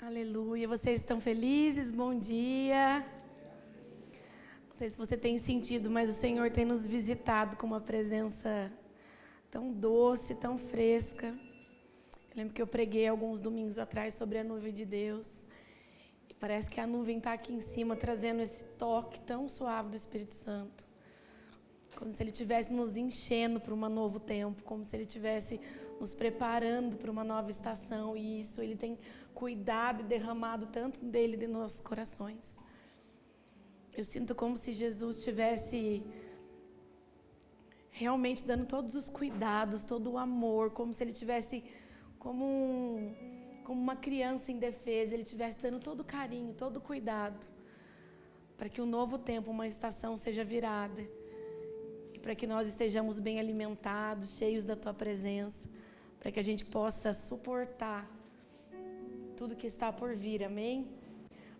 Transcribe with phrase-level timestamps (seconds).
[0.00, 0.68] Aleluia.
[0.68, 1.90] Vocês estão felizes?
[1.90, 3.04] Bom dia.
[4.68, 8.72] Não sei se você tem sentido, mas o Senhor tem nos visitado com uma presença
[9.50, 11.26] tão doce, tão fresca.
[12.30, 15.44] Eu lembro que eu preguei alguns domingos atrás sobre a nuvem de Deus.
[16.28, 19.96] E parece que a nuvem está aqui em cima, trazendo esse toque tão suave do
[19.96, 20.87] Espírito Santo.
[21.98, 25.60] Como se ele estivesse nos enchendo para um novo tempo, como se ele estivesse
[25.98, 28.16] nos preparando para uma nova estação.
[28.16, 28.96] E isso ele tem
[29.34, 32.56] cuidado e derramado tanto dele de nossos corações.
[33.92, 36.04] Eu sinto como se Jesus estivesse
[37.90, 41.64] realmente dando todos os cuidados, todo o amor, como se ele tivesse
[42.16, 43.12] como um,
[43.64, 47.44] como uma criança indefesa, ele estivesse dando todo o carinho, todo o cuidado
[48.56, 51.17] para que um novo tempo, uma estação seja virada
[52.18, 55.68] e para que nós estejamos bem alimentados, cheios da tua presença,
[56.18, 58.10] para que a gente possa suportar
[59.36, 60.88] tudo que está por vir, amém?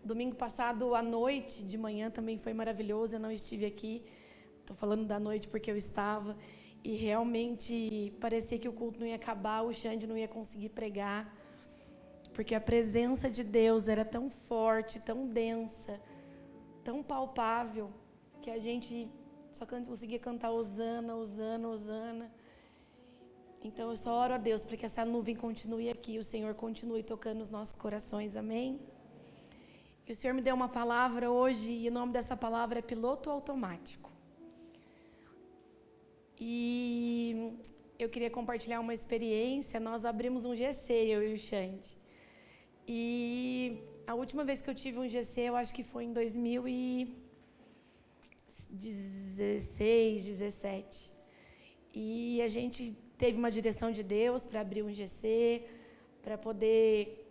[0.03, 4.03] Domingo passado à noite, de manhã também foi maravilhoso, eu não estive aqui,
[4.59, 6.35] estou falando da noite porque eu estava,
[6.83, 11.33] e realmente parecia que o culto não ia acabar, o Xande não ia conseguir pregar,
[12.33, 16.01] porque a presença de Deus era tão forte, tão densa,
[16.83, 17.89] tão palpável,
[18.41, 19.09] que a gente
[19.59, 22.31] só conseguia cantar Osana, Osana, Osana.
[23.61, 27.03] Então eu só oro a Deus para que essa nuvem continue aqui, o Senhor continue
[27.03, 28.79] tocando os nossos corações, amém?
[30.07, 33.29] E o Senhor me deu uma palavra hoje, e o nome dessa palavra é piloto
[33.29, 34.09] automático.
[36.39, 37.51] E
[37.99, 39.77] eu queria compartilhar uma experiência.
[39.77, 41.97] Nós abrimos um GC, eu e o Xande.
[42.87, 46.13] E a última vez que eu tive um GC, eu acho que foi em
[48.69, 51.11] 2016, 17.
[51.93, 55.63] E a gente teve uma direção de Deus para abrir um GC,
[56.21, 57.25] para poder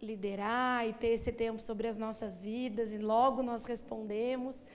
[0.00, 4.66] liderar e ter esse tempo sobre as nossas vidas, e logo nós respondemos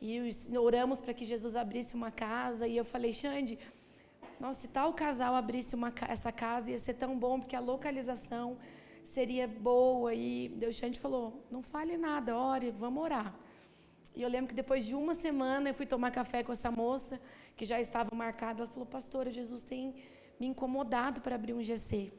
[0.00, 0.18] e
[0.56, 2.66] oramos para que Jesus abrisse uma casa.
[2.66, 3.58] E eu falei, Xande,
[4.38, 8.56] nossa, se tal casal abrisse uma, essa casa, ia ser tão bom, porque a localização
[9.04, 10.14] seria boa.
[10.14, 13.38] E Deus Xande falou: não fale nada, ore, vamos orar.
[14.14, 17.20] E eu lembro que depois de uma semana eu fui tomar café com essa moça,
[17.56, 18.62] que já estava marcada.
[18.62, 19.94] Ela falou: Pastora, Jesus tem
[20.38, 22.12] me incomodado para abrir um GC.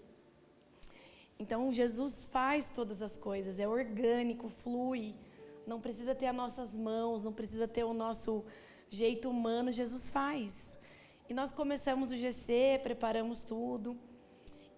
[1.39, 5.15] Então, Jesus faz todas as coisas, é orgânico, flui.
[5.65, 8.45] Não precisa ter as nossas mãos, não precisa ter o nosso
[8.89, 10.77] jeito humano, Jesus faz.
[11.27, 13.97] E nós começamos o GC, preparamos tudo.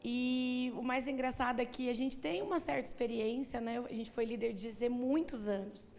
[0.04, 3.80] E o mais engraçado é que a gente tem uma certa experiência, né?
[3.80, 5.96] A gente foi líder de GC muitos anos.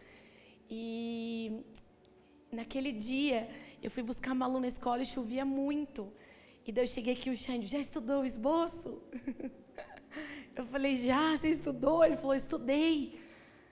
[0.71, 1.65] E
[2.51, 3.49] naquele dia,
[3.83, 6.13] eu fui buscar a Malu na escola e chovia muito.
[6.67, 9.03] E daí eu cheguei aqui, o Xande, já estudou o esboço?
[10.57, 12.05] Eu falei, já, você estudou?
[12.05, 13.19] Ele falou, estudei.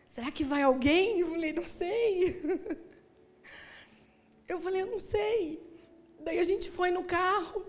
[0.08, 1.20] Será que vai alguém?
[1.20, 2.42] Eu falei, não sei.
[4.48, 5.62] Eu falei, eu não sei.
[6.20, 7.64] Daí a gente foi no carro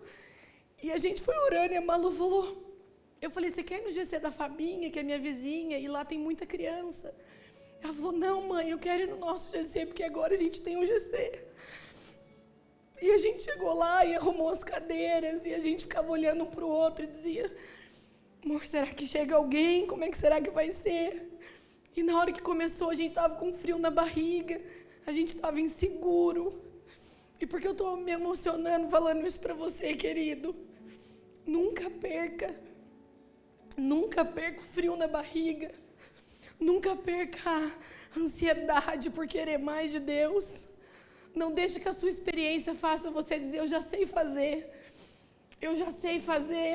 [0.81, 2.61] e a gente foi orando e a Malu falou,
[3.21, 6.03] eu falei, você quer ir no GC da Fabinha, que é minha vizinha, e lá
[6.03, 7.15] tem muita criança?
[7.83, 10.77] Ela falou: Não, mãe, eu quero ir no nosso GC, porque agora a gente tem
[10.77, 11.43] um GC.
[13.01, 16.47] E a gente chegou lá e arrumou as cadeiras, e a gente ficava olhando um
[16.47, 17.53] para o outro e dizia:
[18.43, 19.85] Amor, será que chega alguém?
[19.85, 21.29] Como é que será que vai ser?
[21.95, 24.61] E na hora que começou, a gente estava com frio na barriga,
[25.05, 26.61] a gente estava inseguro.
[27.39, 30.55] E porque eu estou me emocionando falando isso para você, querido?
[31.45, 32.57] Nunca perca,
[33.75, 35.82] nunca perca o frio na barriga.
[36.69, 40.47] Nunca perca a ansiedade por querer mais de Deus.
[41.41, 44.55] Não deixe que a sua experiência faça você dizer: Eu já sei fazer.
[45.61, 46.73] Eu já sei fazer.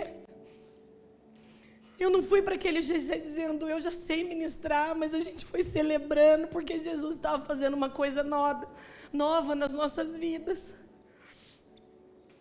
[1.99, 5.63] Eu não fui para aquele GC dizendo: Eu já sei ministrar, mas a gente foi
[5.63, 8.69] celebrando porque Jesus estava fazendo uma coisa nova,
[9.13, 10.75] nova nas nossas vidas.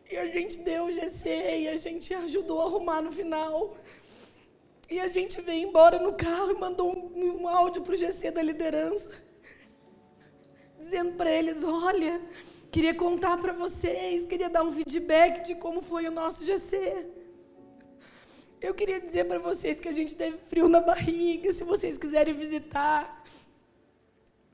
[0.10, 1.24] E a gente deu o GC
[1.64, 3.76] e a gente ajudou a arrumar no final.
[4.90, 8.32] E a gente veio embora no carro e mandou um, um áudio para o GC
[8.32, 9.12] da liderança,
[10.80, 12.22] dizendo para eles: olha,
[12.72, 17.06] queria contar para vocês, queria dar um feedback de como foi o nosso GC.
[18.62, 22.34] Eu queria dizer para vocês que a gente teve frio na barriga, se vocês quiserem
[22.34, 23.24] visitar.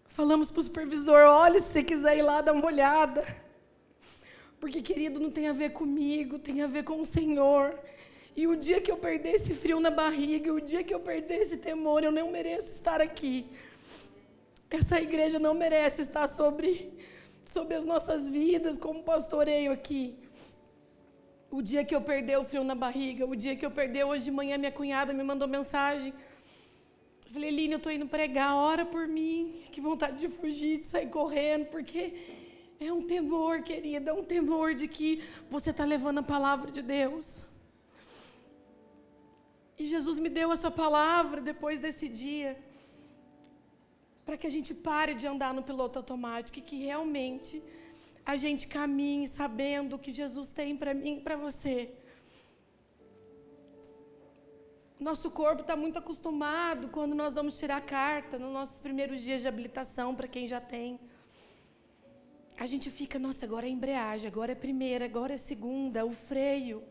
[0.08, 3.24] Falamos para o supervisor: olha, se você quiser ir lá, dá uma olhada.
[4.60, 7.78] Porque, querido, não tem a ver comigo, tem a ver com o Senhor.
[8.36, 11.42] E o dia que eu perder esse frio na barriga, o dia que eu perder
[11.42, 13.46] esse temor, eu não mereço estar aqui.
[14.70, 16.92] Essa igreja não merece estar sobre,
[17.46, 20.18] sobre as nossas vidas como pastoreio aqui.
[21.52, 24.24] O dia que eu perder o frio na barriga, o dia que eu perder, hoje
[24.24, 26.12] de manhã minha cunhada me mandou mensagem.
[27.28, 29.62] Eu falei, Eline, eu estou indo pregar, ora por mim.
[29.72, 32.16] Que vontade de fugir, de sair correndo, porque
[32.80, 35.22] é um temor, querida, é um temor de que
[35.52, 37.53] você está levando a palavra de Deus.
[39.78, 42.58] E Jesus me deu essa palavra depois desse dia,
[44.26, 47.62] para que a gente pare de andar no piloto automático e que realmente
[48.26, 51.92] a gente caminhe sabendo o que Jesus tem para mim e para você.
[55.00, 59.48] Nosso corpo está muito acostumado quando nós vamos tirar carta nos nossos primeiros dias de
[59.48, 60.98] habilitação, para quem já tem.
[62.58, 66.12] A gente fica, nossa, agora é embreagem, agora é primeira, agora é segunda, é o
[66.12, 66.82] freio.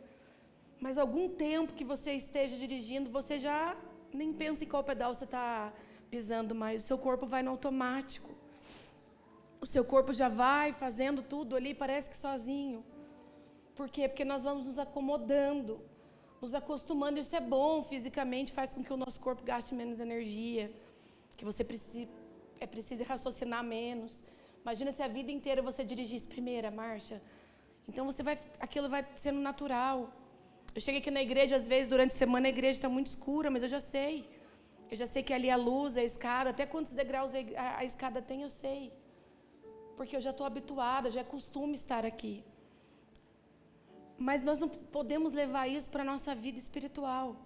[0.84, 3.76] Mas algum tempo que você esteja dirigindo, você já
[4.12, 5.72] nem pensa em qual pedal você está
[6.10, 6.82] pisando mais.
[6.82, 8.30] O seu corpo vai no automático.
[9.60, 12.84] O seu corpo já vai fazendo tudo ali, parece que sozinho.
[13.76, 14.08] Por quê?
[14.08, 15.80] Porque nós vamos nos acomodando,
[16.40, 17.20] nos acostumando.
[17.20, 20.64] Isso é bom fisicamente, faz com que o nosso corpo gaste menos energia,
[21.36, 22.08] que você precise,
[22.58, 24.24] é preciso raciocinar menos.
[24.62, 27.22] Imagina se a vida inteira você dirigisse primeira marcha.
[27.88, 30.12] Então você vai, aquilo vai sendo natural.
[30.74, 33.50] Eu cheguei aqui na igreja, às vezes, durante a semana, a igreja está muito escura,
[33.50, 34.14] mas eu já sei.
[34.90, 37.32] Eu já sei que ali a luz, a escada, até quantos degraus
[37.78, 38.92] a escada tem, eu sei.
[39.96, 42.44] Porque eu já estou habituada, já é costume estar aqui.
[44.18, 47.36] Mas nós não podemos levar isso para a nossa vida espiritual.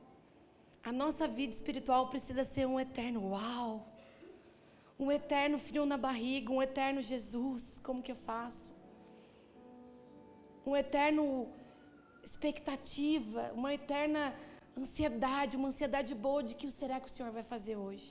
[0.84, 3.70] A nossa vida espiritual precisa ser um eterno uau.
[4.98, 8.72] Um eterno frio na barriga, um eterno Jesus, como que eu faço?
[10.64, 11.48] Um eterno
[12.28, 14.22] expectativa, uma eterna
[14.82, 18.10] ansiedade, uma ansiedade boa de que o será que o Senhor vai fazer hoje.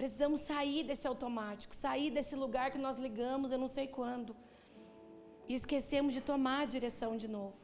[0.00, 4.34] Precisamos sair desse automático, sair desse lugar que nós ligamos, eu não sei quando,
[5.48, 7.60] e esquecemos de tomar a direção de novo.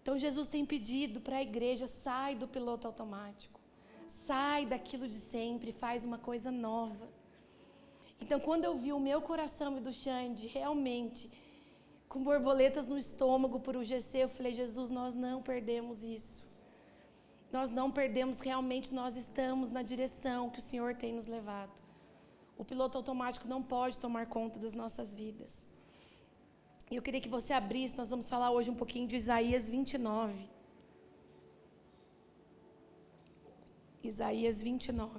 [0.00, 3.60] Então Jesus tem pedido para a igreja: sai do piloto automático,
[4.28, 7.06] sai daquilo de sempre, faz uma coisa nova.
[8.22, 11.22] Então, quando eu vi o meu coração e do Xande realmente
[12.12, 16.42] com borboletas no estômago por o GC, eu falei: Jesus, nós não perdemos isso.
[17.56, 21.76] Nós não perdemos, realmente nós estamos na direção que o Senhor tem nos levado.
[22.62, 25.66] O piloto automático não pode tomar conta das nossas vidas.
[26.90, 30.50] E eu queria que você abrisse, nós vamos falar hoje um pouquinho de Isaías 29.
[34.02, 35.18] Isaías 29.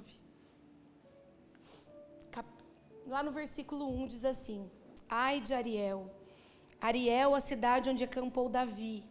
[2.30, 2.48] Cap...
[3.04, 4.60] Lá no versículo 1 diz assim:
[5.08, 6.02] Ai de Ariel
[6.88, 9.02] Ariel, a cidade onde acampou Davi.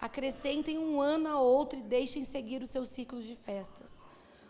[0.00, 4.04] Acrescentem um ano a outro e deixem seguir os seus ciclos de festas.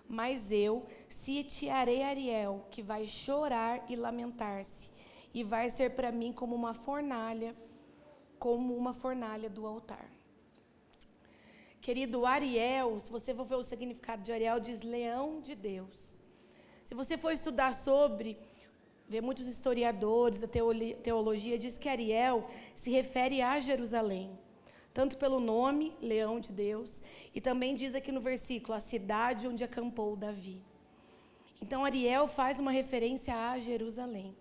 [0.09, 4.89] Mas eu sitiarei Ariel, que vai chorar e lamentar-se,
[5.35, 7.55] e vai ser para mim como uma fornalha,
[8.39, 10.11] como uma fornalha do altar.
[11.83, 16.17] Querido Ariel, se você for ver o significado de Ariel, diz leão de Deus.
[16.83, 18.39] Se você for estudar sobre
[19.11, 20.49] vê muitos historiadores, a
[21.03, 24.31] teologia diz que Ariel se refere a Jerusalém,
[24.95, 27.03] tanto pelo nome, leão de Deus,
[27.35, 30.63] e também diz aqui no versículo, a cidade onde acampou Davi.
[31.61, 34.33] Então Ariel faz uma referência a Jerusalém.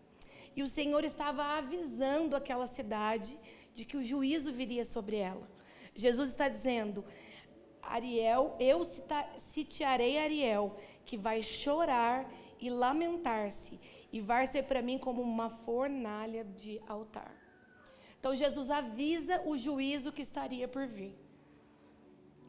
[0.55, 3.39] E o Senhor estava avisando aquela cidade
[3.73, 5.49] de que o juízo viria sobre ela.
[5.95, 7.03] Jesus está dizendo:
[7.81, 8.83] Ariel, eu
[9.35, 10.77] citiarei Ariel,
[11.07, 13.79] que vai chorar e lamentar-se,
[14.11, 17.31] e ser para mim como uma fornalha de altar.
[18.19, 21.15] Então Jesus avisa o juízo que estaria por vir.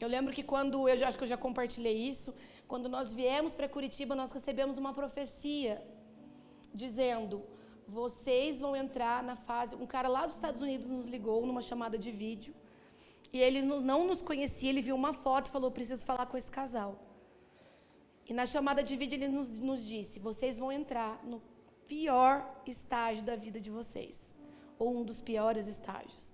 [0.00, 2.34] Eu lembro que quando, eu já, acho que eu já compartilhei isso,
[2.66, 5.82] quando nós viemos para Curitiba, nós recebemos uma profecia
[6.72, 7.44] dizendo:
[7.86, 9.76] vocês vão entrar na fase.
[9.76, 12.54] Um cara lá dos Estados Unidos nos ligou numa chamada de vídeo.
[13.32, 16.50] E ele não nos conhecia, ele viu uma foto e falou: preciso falar com esse
[16.50, 17.09] casal.
[18.30, 21.42] E na chamada de vídeo ele nos, nos disse: vocês vão entrar no
[21.88, 24.32] pior estágio da vida de vocês,
[24.78, 26.32] ou um dos piores estágios.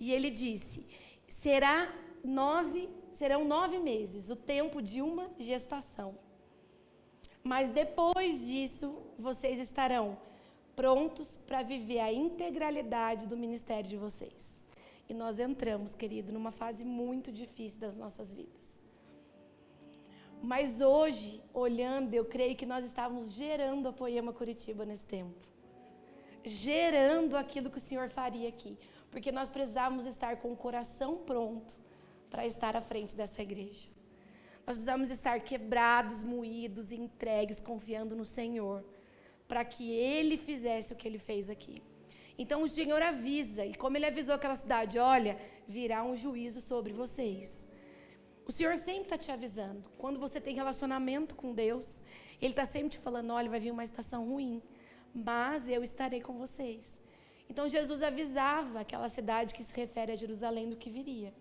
[0.00, 0.86] E ele disse:
[1.28, 6.14] será nove, serão nove meses, o tempo de uma gestação.
[7.42, 10.16] Mas depois disso, vocês estarão
[10.74, 14.62] prontos para viver a integralidade do ministério de vocês.
[15.06, 18.73] E nós entramos, querido, numa fase muito difícil das nossas vidas.
[20.44, 25.40] Mas hoje, olhando, eu creio que nós estávamos gerando a Poema Curitiba nesse tempo.
[26.44, 28.76] Gerando aquilo que o Senhor faria aqui.
[29.10, 31.74] Porque nós precisávamos estar com o coração pronto
[32.28, 33.88] para estar à frente dessa igreja.
[34.66, 38.84] Nós precisamos estar quebrados, moídos, entregues, confiando no Senhor,
[39.48, 41.82] para que Ele fizesse o que Ele fez aqui.
[42.36, 46.92] Então o Senhor avisa, e como Ele avisou aquela cidade, olha, virá um juízo sobre
[46.92, 47.66] vocês.
[48.46, 49.88] O Senhor sempre está te avisando.
[49.96, 52.02] Quando você tem relacionamento com Deus,
[52.40, 54.62] Ele está sempre te falando: olha, vai vir uma estação ruim,
[55.14, 57.00] mas eu estarei com vocês.
[57.48, 61.32] Então Jesus avisava aquela cidade que se refere a Jerusalém do que viria.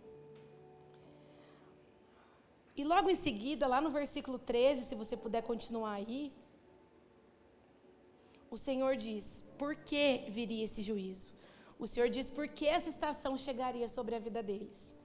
[2.75, 6.33] E logo em seguida, lá no versículo 13, se você puder continuar aí,
[8.49, 11.31] o Senhor diz: por que viria esse juízo?
[11.77, 14.95] O Senhor diz por que essa estação chegaria sobre a vida deles.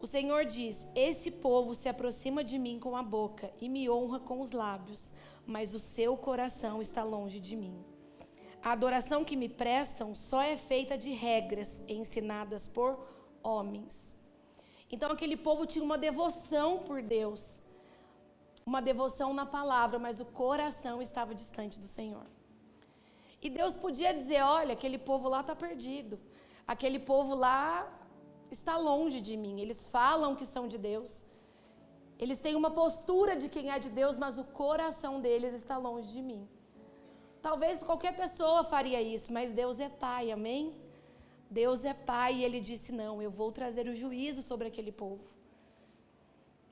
[0.00, 4.18] O Senhor diz: Esse povo se aproxima de mim com a boca e me honra
[4.18, 5.12] com os lábios,
[5.46, 7.84] mas o seu coração está longe de mim.
[8.62, 12.98] A adoração que me prestam só é feita de regras ensinadas por
[13.42, 14.14] homens.
[14.90, 17.62] Então aquele povo tinha uma devoção por Deus,
[18.64, 22.26] uma devoção na palavra, mas o coração estava distante do Senhor.
[23.42, 26.18] E Deus podia dizer: olha, aquele povo lá está perdido,
[26.66, 27.99] aquele povo lá
[28.58, 29.60] está longe de mim.
[29.60, 31.24] Eles falam que são de Deus.
[32.18, 36.12] Eles têm uma postura de quem é de Deus, mas o coração deles está longe
[36.12, 36.42] de mim.
[37.40, 40.74] Talvez qualquer pessoa faria isso, mas Deus é Pai, amém?
[41.48, 45.24] Deus é Pai e Ele disse: Não, eu vou trazer o juízo sobre aquele povo.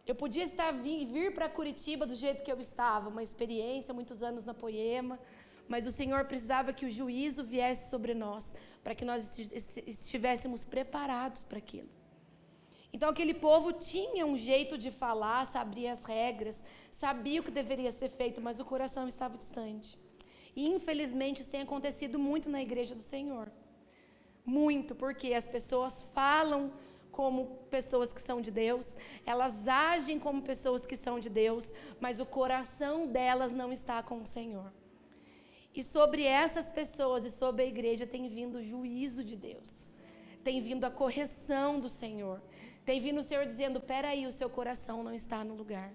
[0.07, 4.23] Eu podia estar vir, vir para Curitiba do jeito que eu estava, uma experiência, muitos
[4.23, 5.19] anos na Poema,
[5.69, 9.39] mas o Senhor precisava que o juízo viesse sobre nós, para que nós
[9.87, 11.89] estivéssemos preparados para aquilo.
[12.93, 17.93] Então aquele povo tinha um jeito de falar, sabia as regras, sabia o que deveria
[17.93, 19.99] ser feito, mas o coração estava distante.
[20.57, 23.53] E infelizmente isso tem acontecido muito na igreja do Senhor.
[24.45, 26.73] Muito, porque as pessoas falam
[27.13, 28.97] como pessoas que são de Deus,
[29.27, 34.23] elas agem como pessoas que são de Deus, mas o coração delas não está com
[34.23, 34.73] o Senhor.
[35.75, 39.89] E sobre essas pessoas e sobre a igreja tem vindo o juízo de Deus.
[40.43, 42.43] Tem vindo a correção do Senhor.
[42.85, 45.93] Tem vindo o Senhor dizendo: peraí, o seu coração não está no lugar.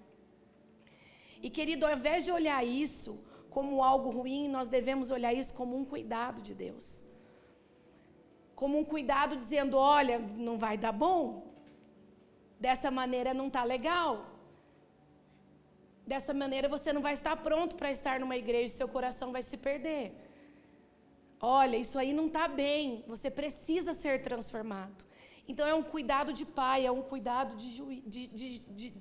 [1.42, 3.18] E querido, ao invés de olhar isso
[3.50, 7.04] como algo ruim, nós devemos olhar isso como um cuidado de Deus.
[8.54, 11.52] Como um cuidado dizendo: olha, não vai dar bom.
[12.58, 14.33] Dessa maneira não está legal.
[16.06, 19.56] Dessa maneira você não vai estar pronto para estar numa igreja, seu coração vai se
[19.56, 20.12] perder.
[21.40, 25.04] Olha, isso aí não está bem, você precisa ser transformado.
[25.46, 28.94] Então é um cuidado de pai, é um cuidado de, ju, de, de, de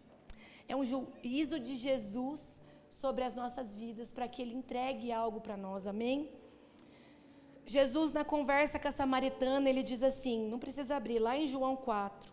[0.67, 5.57] é um juízo de Jesus sobre as nossas vidas para que ele entregue algo para
[5.57, 5.87] nós.
[5.87, 6.29] Amém?
[7.65, 11.75] Jesus na conversa com a samaritana, ele diz assim, não precisa abrir, lá em João
[11.75, 12.31] 4.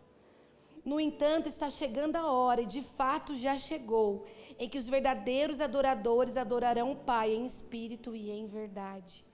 [0.85, 4.27] No entanto, está chegando a hora, e de fato já chegou,
[4.61, 9.25] em que os verdadeiros adoradores adorarão o Pai em espírito e em verdade.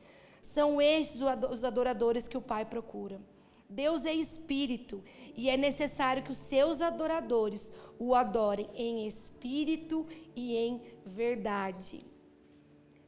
[0.41, 3.21] São estes os adoradores que o Pai procura.
[3.69, 5.03] Deus é espírito
[5.37, 10.07] e é necessário que os seus adoradores o adorem em espírito
[10.37, 12.07] e em verdade.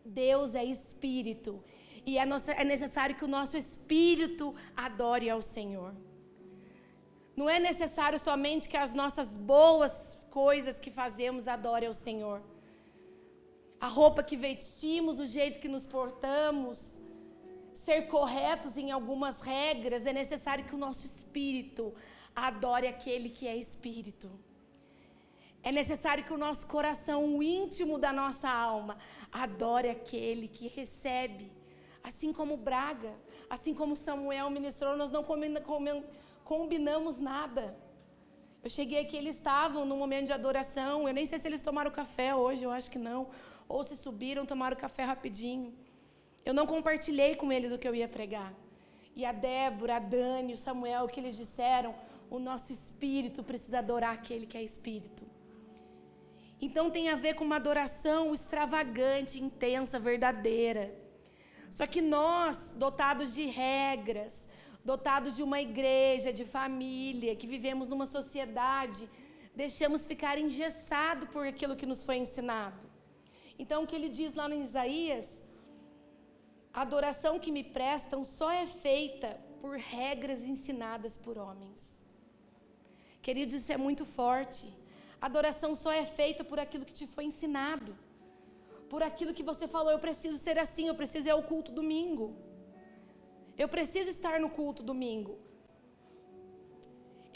[0.05, 1.63] Deus é espírito
[2.05, 2.25] e é,
[2.57, 5.95] é necessário que o nosso espírito adore ao Senhor.
[7.37, 12.41] Não é necessário somente que as nossas boas coisas que fazemos adorem ao Senhor.
[13.81, 16.99] A roupa que vestimos, o jeito que nos portamos,
[17.75, 21.95] ser corretos em algumas regras, é necessário que o nosso espírito
[22.35, 24.29] adore aquele que é espírito.
[25.63, 28.97] É necessário que o nosso coração, o íntimo da nossa alma,
[29.33, 31.51] adore aquele que recebe.
[32.03, 33.13] Assim como Braga,
[33.51, 35.25] assim como Samuel ministrou, nós não
[36.45, 37.77] combinamos nada.
[38.63, 41.07] Eu cheguei aqui, eles estavam no momento de adoração.
[41.07, 43.29] Eu nem sei se eles tomaram café hoje, eu acho que não.
[43.69, 45.73] Ou se subiram, tomaram café rapidinho.
[46.45, 48.53] Eu não compartilhei com eles o que eu ia pregar.
[49.15, 51.95] E a Débora, a Dani, o Samuel, o que eles disseram,
[52.31, 55.25] o nosso espírito precisa adorar aquele que é espírito.
[56.61, 60.93] Então tem a ver com uma adoração extravagante, intensa, verdadeira.
[61.71, 64.48] Só que nós, dotados de regras,
[64.91, 69.03] dotados de uma igreja, de família, que vivemos numa sociedade,
[69.63, 72.83] deixamos ficar engessado por aquilo que nos foi ensinado.
[73.63, 75.29] Então, o que ele diz lá no Isaías,
[76.79, 79.31] a adoração que me prestam só é feita
[79.61, 81.83] por regras ensinadas por homens.
[83.27, 84.67] Queridos, isso é muito forte.
[85.23, 87.93] A adoração só é feita por aquilo que te foi ensinado.
[88.93, 92.27] Por aquilo que você falou, eu preciso ser assim, eu preciso ir ao culto domingo.
[93.63, 95.35] Eu preciso estar no culto domingo.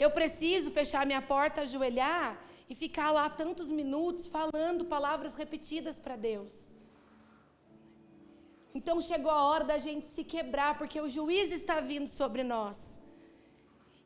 [0.03, 2.29] Eu preciso fechar minha porta, ajoelhar
[2.69, 6.71] e ficar lá tantos minutos falando palavras repetidas para Deus.
[8.77, 12.77] Então chegou a hora da gente se quebrar, porque o juízo está vindo sobre nós.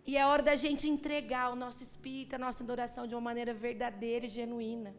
[0.10, 3.54] E é hora da gente entregar o nosso espírito, a nossa adoração de uma maneira
[3.54, 4.94] verdadeira e genuína.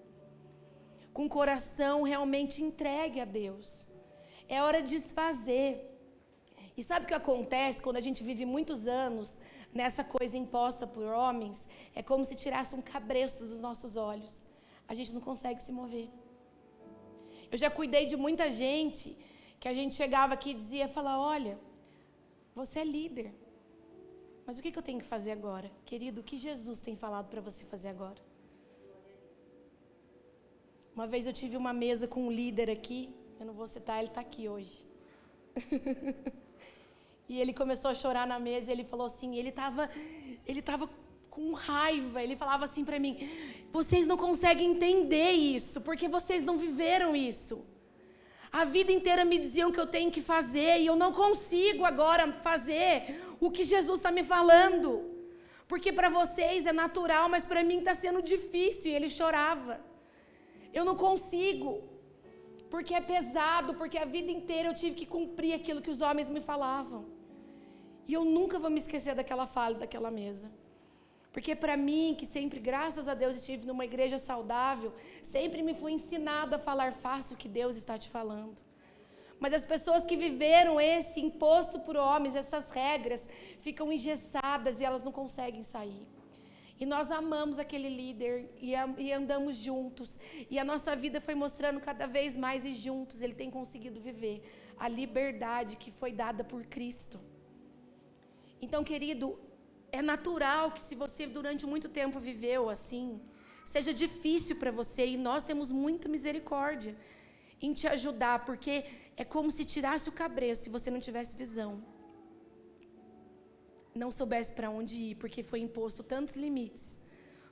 [1.13, 3.87] Com o coração realmente entregue a Deus.
[4.49, 5.71] É hora de desfazer.
[6.79, 9.29] E sabe o que acontece quando a gente vive muitos anos
[9.79, 11.67] nessa coisa imposta por homens?
[11.93, 14.35] É como se tirasse um cabresto dos nossos olhos.
[14.87, 16.09] A gente não consegue se mover.
[17.51, 19.19] Eu já cuidei de muita gente
[19.59, 21.59] que a gente chegava aqui e dizia, falar, olha,
[22.55, 23.35] você é líder.
[24.47, 25.69] Mas o que, que eu tenho que fazer agora?
[25.85, 28.23] Querido, o que Jesus tem falado para você fazer agora?
[30.95, 33.01] Uma vez eu tive uma mesa com um líder aqui,
[33.41, 34.87] eu não vou citar, ele está aqui hoje.
[37.29, 39.91] e ele começou a chorar na mesa e ele falou assim, ele estava
[40.47, 40.89] ele tava
[41.29, 43.15] com raiva, ele falava assim para mim:
[43.71, 47.65] "Vocês não conseguem entender isso, porque vocês não viveram isso.
[48.51, 52.33] A vida inteira me diziam que eu tenho que fazer e eu não consigo agora
[52.49, 52.93] fazer
[53.39, 54.91] o que Jesus está me falando.
[55.67, 58.91] Porque para vocês é natural, mas para mim está sendo difícil.
[58.91, 59.75] E ele chorava.
[60.73, 61.71] Eu não consigo.
[62.71, 66.31] Porque é pesado, porque a vida inteira eu tive que cumprir aquilo que os homens
[66.31, 67.18] me falavam.
[68.09, 70.51] E eu nunca vou me esquecer daquela fala, daquela mesa.
[71.33, 75.93] Porque para mim, que sempre, graças a Deus, estive numa igreja saudável, sempre me foi
[75.93, 78.57] ensinado a falar fácil o que Deus está te falando.
[79.39, 83.29] Mas as pessoas que viveram esse imposto por homens, essas regras,
[83.61, 86.07] ficam engessadas e elas não conseguem sair.
[86.81, 90.19] E nós amamos aquele líder e, e, andamos juntos.
[90.51, 94.43] E a nossa vida foi mostrando cada vez mais e juntos ele tem conseguido viver
[94.79, 97.21] a liberdade que foi dada por Cristo.
[98.61, 99.39] Então, querido,
[99.91, 103.21] é natural que se você durante muito tempo viveu assim,
[103.65, 106.97] seja difícil para você e nós temos muita misericórdia
[107.61, 108.85] em te ajudar, porque
[109.17, 111.83] é como se tirasse o cabresto e você não tivesse visão.
[113.95, 117.01] Não soubesse para onde ir, porque foi imposto tantos limites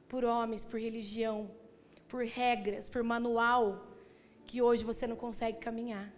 [0.09, 1.51] por homens, por religião,
[2.09, 3.65] por regras, por manual,
[4.47, 6.13] que hoje você não consegue caminhar.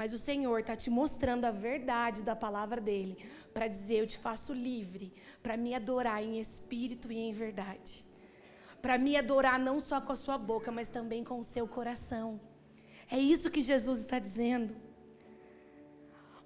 [0.00, 3.18] Mas o Senhor está te mostrando a verdade da palavra dele,
[3.52, 8.06] para dizer: Eu te faço livre, para me adorar em espírito e em verdade.
[8.80, 12.40] Para me adorar não só com a sua boca, mas também com o seu coração.
[13.10, 14.74] É isso que Jesus está dizendo.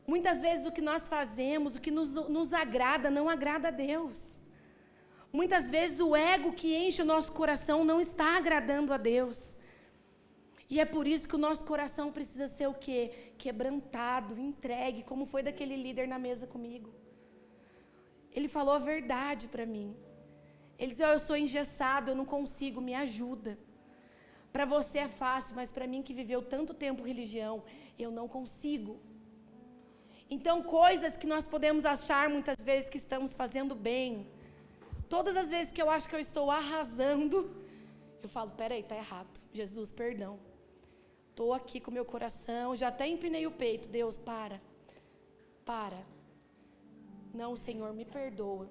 [0.05, 4.41] Muitas vezes o que nós fazemos, o que nos, nos agrada, não agrada a Deus.
[5.33, 9.57] Muitas vezes o ego que enche o nosso coração não está agradando a Deus.
[10.69, 13.33] E é por isso que o nosso coração precisa ser o quê?
[13.37, 16.91] Quebrantado, entregue, como foi daquele líder na mesa comigo.
[18.33, 19.95] Ele falou a verdade para mim.
[20.79, 23.59] Ele disse: oh, Eu sou engessado, eu não consigo, me ajuda.
[24.53, 27.63] Para você é fácil, mas para mim que viveu tanto tempo religião,
[27.99, 29.01] eu não consigo.
[30.31, 34.27] Então, coisas que nós podemos achar muitas vezes que estamos fazendo bem,
[35.09, 37.39] todas as vezes que eu acho que eu estou arrasando,
[38.23, 39.41] eu falo: peraí, está errado.
[39.53, 40.39] Jesus, perdão.
[41.35, 43.89] Estou aqui com meu coração, já até empinei o peito.
[43.89, 44.57] Deus, para.
[45.71, 46.01] Para.
[47.41, 48.69] Não, Senhor, me perdoa.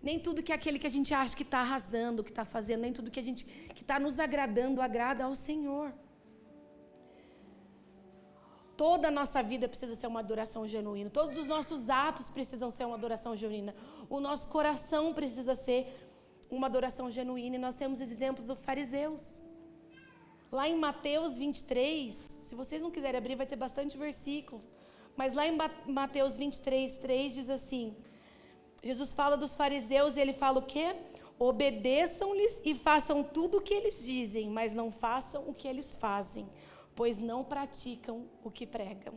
[0.00, 2.92] Nem tudo que aquele que a gente acha que está arrasando, que está fazendo, nem
[2.92, 3.44] tudo que a gente
[3.76, 5.92] que está nos agradando agrada ao Senhor.
[8.76, 11.10] Toda a nossa vida precisa ser uma adoração genuína.
[11.10, 13.74] Todos os nossos atos precisam ser uma adoração genuína.
[14.08, 15.80] O nosso coração precisa ser
[16.48, 17.56] uma adoração genuína.
[17.56, 19.42] E nós temos os exemplos dos fariseus.
[20.50, 24.62] Lá em Mateus 23, se vocês não quiserem abrir, vai ter bastante versículo.
[25.16, 25.56] Mas lá em
[25.86, 27.96] Mateus 23, 3 diz assim:
[28.82, 30.94] Jesus fala dos fariseus e ele fala o quê?
[31.38, 36.48] Obedeçam-lhes e façam tudo o que eles dizem, mas não façam o que eles fazem,
[36.94, 39.14] pois não praticam o que pregam.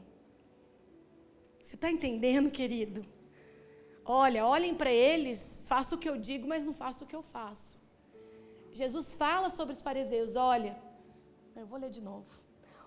[1.64, 3.06] Você está entendendo, querido?
[4.04, 7.22] Olha, olhem para eles, faço o que eu digo, mas não faço o que eu
[7.22, 7.78] faço.
[8.72, 10.76] Jesus fala sobre os fariseus: olha,
[11.60, 12.32] eu vou ler de novo.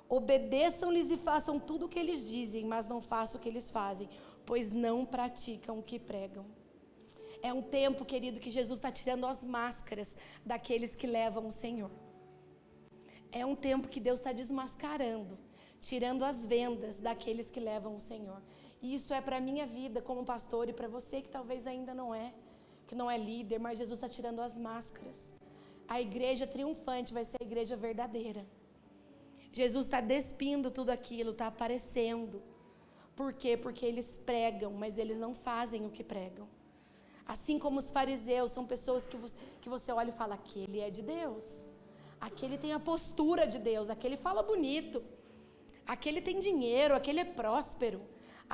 [0.09, 4.09] Obedeçam-lhes e façam tudo o que eles dizem, mas não façam o que eles fazem,
[4.45, 6.45] pois não praticam o que pregam.
[7.43, 11.91] É um tempo, querido, que Jesus está tirando as máscaras daqueles que levam o Senhor.
[13.33, 15.39] É um tempo que Deus está desmascarando,
[15.81, 18.41] tirando as vendas daqueles que levam o Senhor.
[18.83, 21.95] E isso é para a minha vida como pastor e para você que talvez ainda
[21.95, 22.33] não é,
[22.87, 25.19] que não é líder, mas Jesus está tirando as máscaras.
[25.89, 28.47] A igreja triunfante vai ser a igreja verdadeira.
[29.53, 32.43] Jesus está despindo tudo aquilo, está aparecendo.
[33.15, 33.57] Por quê?
[33.57, 36.49] Porque eles pregam, mas eles não fazem o que pregam.
[37.27, 40.91] Assim como os fariseus são pessoas que você, que você olha e fala: aquele é
[40.91, 41.45] de Deus,
[42.21, 45.03] aquele tem a postura de Deus, aquele fala bonito,
[45.87, 48.01] aquele tem dinheiro, aquele é próspero,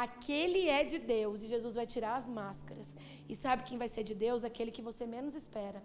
[0.05, 2.89] Aquele é de Deus e Jesus vai tirar as máscaras.
[3.29, 4.45] E sabe quem vai ser de Deus?
[4.45, 5.83] Aquele que você menos espera.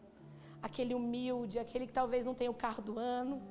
[0.62, 3.42] Aquele humilde, aquele que talvez não tenha o carro do ano,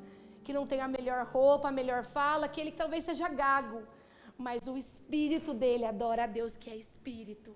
[0.44, 3.83] que não tenha a melhor roupa, a melhor fala, que talvez seja gago.
[4.37, 7.55] Mas o espírito dele adora a Deus que é espírito.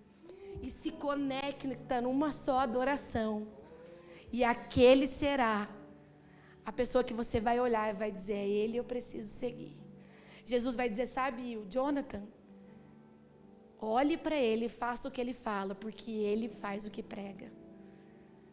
[0.62, 3.46] E se conecta numa só adoração.
[4.32, 5.68] E aquele será
[6.64, 9.76] a pessoa que você vai olhar e vai dizer: é ele eu preciso seguir.
[10.44, 12.22] Jesus vai dizer: sabe, o Jonathan,
[13.78, 17.52] olhe para ele faça o que ele fala, porque ele faz o que prega.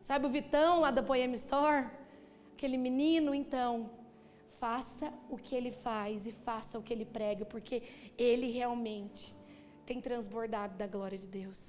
[0.01, 1.87] Sabe o Vitão lá da Poema Store?
[2.53, 3.89] Aquele menino, então,
[4.63, 7.77] faça o que ele faz e faça o que ele prega, porque
[8.17, 9.23] ele realmente
[9.89, 11.61] tem transbordado da glória de Deus.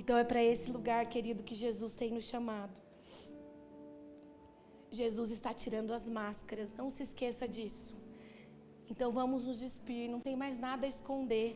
[0.00, 2.76] Então é para esse lugar, querido, que Jesus tem nos chamado.
[4.90, 7.94] Jesus está tirando as máscaras, não se esqueça disso.
[8.90, 11.48] Então vamos nos despir, não tem mais nada a esconder.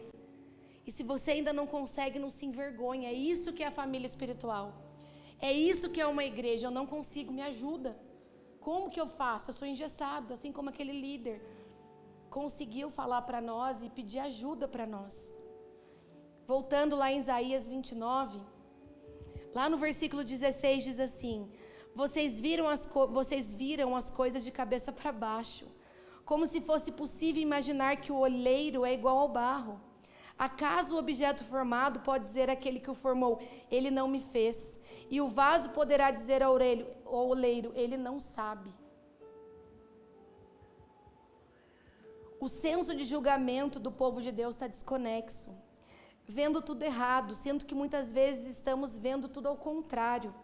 [0.87, 3.07] E se você ainda não consegue, não se envergonhe.
[3.07, 4.67] É isso que é a família espiritual.
[5.41, 6.69] É isso que é uma igreja.
[6.69, 7.93] Eu não consigo, me ajuda.
[8.67, 9.51] Como que eu faço?
[9.51, 11.39] Eu sou engessado, assim como aquele líder
[12.39, 15.15] conseguiu falar para nós e pedir ajuda para nós.
[16.47, 18.41] Voltando lá em Isaías 29,
[19.55, 21.39] lá no versículo 16 diz assim:
[21.95, 25.67] vocês viram as, vocês viram as coisas de cabeça para baixo,
[26.25, 29.79] como se fosse possível imaginar que o olheiro é igual ao barro.
[30.39, 33.41] Acaso o objeto formado pode dizer àquele que o formou,
[33.71, 34.81] ele não me fez?
[35.11, 36.55] E o vaso poderá dizer ao
[37.05, 38.75] oleiro, ele não sabe.
[42.41, 45.55] O senso de julgamento do povo de Deus está desconexo,
[46.27, 50.35] vendo tudo errado, sendo que muitas vezes estamos vendo tudo ao contrário.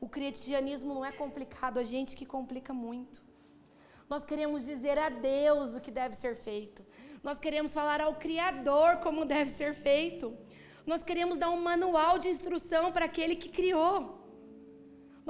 [0.00, 3.24] O cristianismo não é complicado, a gente que complica muito.
[4.08, 6.84] Nós queremos dizer a Deus o que deve ser feito.
[7.26, 10.26] Nós queremos falar ao Criador como deve ser feito.
[10.90, 13.94] Nós queremos dar um manual de instrução para aquele que criou.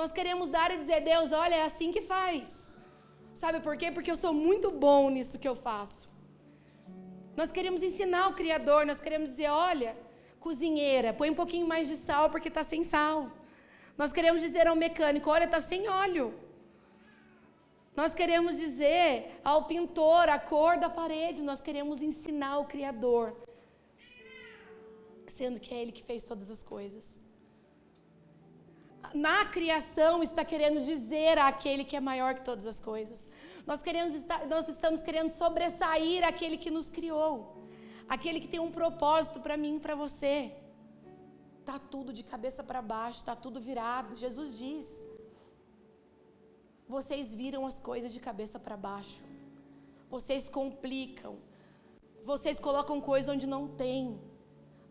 [0.00, 2.70] Nós queremos dar e dizer, Deus, olha, é assim que faz.
[3.42, 3.88] Sabe por quê?
[3.90, 6.02] Porque eu sou muito bom nisso que eu faço.
[7.34, 9.96] Nós queremos ensinar o Criador, nós queremos dizer, olha,
[10.38, 13.18] cozinheira, põe um pouquinho mais de sal porque está sem sal.
[13.96, 16.26] Nós queremos dizer ao mecânico: olha, está sem óleo.
[17.96, 21.42] Nós queremos dizer ao pintor a cor da parede.
[21.42, 23.34] Nós queremos ensinar o Criador,
[25.26, 27.18] sendo que é Ele que fez todas as coisas.
[29.14, 33.30] Na criação está querendo dizer àquele que é maior que todas as coisas.
[33.66, 37.64] Nós, queremos estar, nós estamos querendo sobressair aquele que nos criou,
[38.08, 40.52] aquele que tem um propósito para mim e para você.
[41.60, 44.16] Está tudo de cabeça para baixo, está tudo virado.
[44.16, 44.86] Jesus diz:
[46.88, 49.22] Vocês viram as coisas de cabeça para baixo.
[50.08, 51.36] Vocês complicam.
[52.22, 54.20] Vocês colocam coisa onde não tem.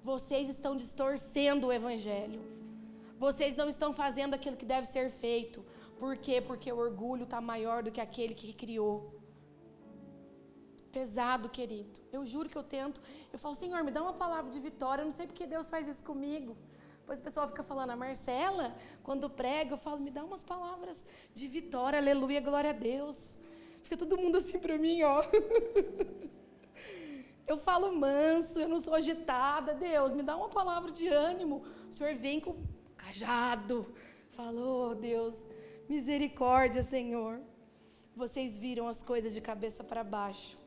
[0.03, 2.41] Vocês estão distorcendo o Evangelho.
[3.17, 5.65] Vocês não estão fazendo aquilo que deve ser feito.
[5.97, 6.41] Por quê?
[6.41, 8.95] Porque o orgulho está maior do que aquele que criou.
[10.91, 11.99] Pesado, querido.
[12.11, 13.01] Eu juro que eu tento.
[13.31, 15.01] Eu falo, Senhor, me dá uma palavra de vitória.
[15.01, 16.55] Eu não sei porque Deus faz isso comigo.
[17.05, 21.05] Depois o pessoal fica falando, a Marcela, quando prega, eu falo, me dá umas palavras
[21.35, 23.37] de vitória, aleluia, glória a Deus.
[23.83, 25.21] Fica todo mundo assim para mim, ó.
[27.47, 29.75] Eu falo manso, eu não sou agitada.
[29.75, 31.63] Deus, me dá uma palavra de ânimo.
[31.87, 32.55] O Senhor vem com
[32.97, 33.93] cajado.
[34.31, 35.35] Falou, Deus,
[35.87, 37.39] misericórdia, Senhor.
[38.15, 40.57] Vocês viram as coisas de cabeça para baixo.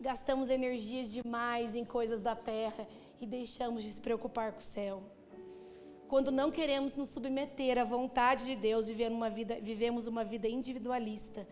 [0.00, 2.86] Gastamos energias demais em coisas da terra
[3.20, 5.02] e deixamos de se preocupar com o céu.
[6.08, 11.46] Quando não queremos nos submeter à vontade de Deus, uma vida, vivemos uma vida individualista,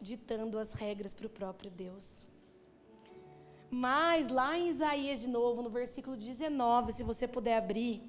[0.00, 2.24] ditando as regras para o próprio Deus.
[3.70, 8.02] Mas lá em Isaías de novo, no versículo 19, se você puder abrir,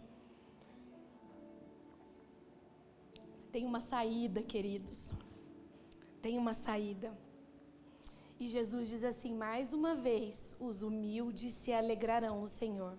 [3.51, 5.11] tem uma saída, queridos.
[6.21, 7.11] Tem uma saída.
[8.39, 12.97] E Jesus diz assim: mais uma vez, os humildes se alegrarão no Senhor,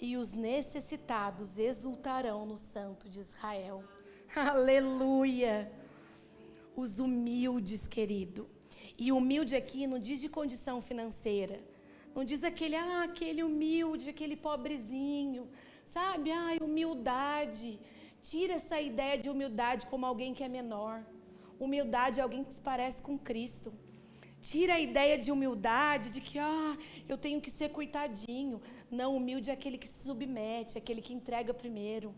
[0.00, 3.84] e os necessitados exultarão no Santo de Israel.
[4.34, 5.70] Aleluia!
[6.74, 8.48] Os humildes, querido.
[8.98, 11.60] E humilde aqui não diz de condição financeira.
[12.14, 15.48] Não diz aquele, ah, aquele humilde, aquele pobrezinho.
[15.86, 16.30] Sabe?
[16.30, 17.78] Ah, humildade.
[18.22, 21.04] Tira essa ideia de humildade como alguém que é menor.
[21.58, 23.72] Humildade é alguém que se parece com Cristo.
[24.50, 26.76] Tira a ideia de humildade, de que ah,
[27.08, 28.60] eu tenho que ser coitadinho.
[28.90, 32.12] Não, humilde é aquele que se submete, aquele que entrega primeiro.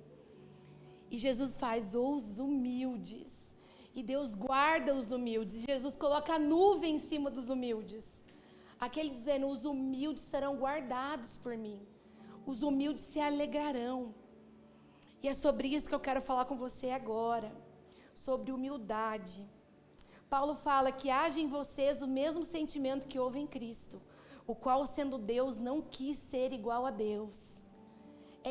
[1.10, 3.54] E Jesus faz os humildes.
[3.94, 5.64] E Deus guarda os humildes.
[5.72, 8.06] Jesus coloca a nuvem em cima dos humildes.
[8.80, 11.80] Aquele dizendo: os humildes serão guardados por mim,
[12.46, 14.14] os humildes se alegrarão.
[15.22, 17.50] E é sobre isso que eu quero falar com você agora,
[18.14, 19.46] sobre humildade.
[20.34, 23.96] Paulo fala que haja em vocês o mesmo sentimento que houve em Cristo,
[24.52, 27.62] o qual, sendo Deus, não quis ser igual a Deus.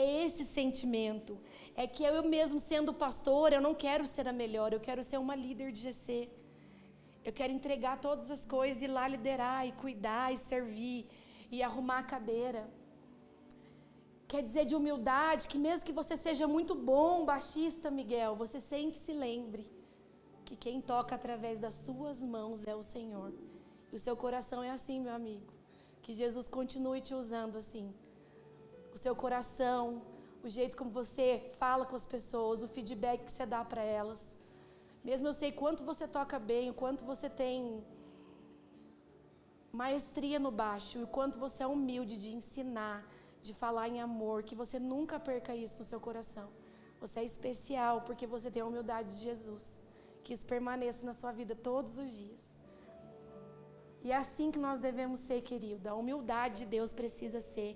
[0.01, 1.33] É esse sentimento.
[1.75, 5.17] É que eu mesmo sendo pastor, eu não quero ser a melhor, eu quero ser
[5.25, 6.29] uma líder de GC.
[7.27, 11.05] Eu quero entregar todas as coisas e lá liderar e cuidar e servir
[11.51, 12.63] e arrumar a cadeira.
[14.25, 18.97] Quer dizer de humildade que mesmo que você seja muito bom baixista, Miguel, você sempre
[18.97, 19.72] se lembre
[20.53, 23.31] que quem toca através das suas mãos é o Senhor.
[23.91, 25.47] E o seu coração é assim, meu amigo.
[26.03, 27.85] Que Jesus continue te usando assim.
[28.93, 30.01] O seu coração,
[30.43, 34.37] o jeito como você fala com as pessoas, o feedback que você dá para elas.
[35.03, 37.83] Mesmo eu sei quanto você toca bem, o quanto você tem
[39.71, 42.99] maestria no baixo, o quanto você é humilde de ensinar,
[43.41, 46.47] de falar em amor, que você nunca perca isso no seu coração.
[47.01, 49.82] Você é especial porque você tem a humildade de Jesus.
[50.23, 52.43] Que isso permaneça na sua vida todos os dias.
[54.03, 55.87] E é assim que nós devemos ser, querido.
[55.89, 57.71] A humildade de Deus precisa ser.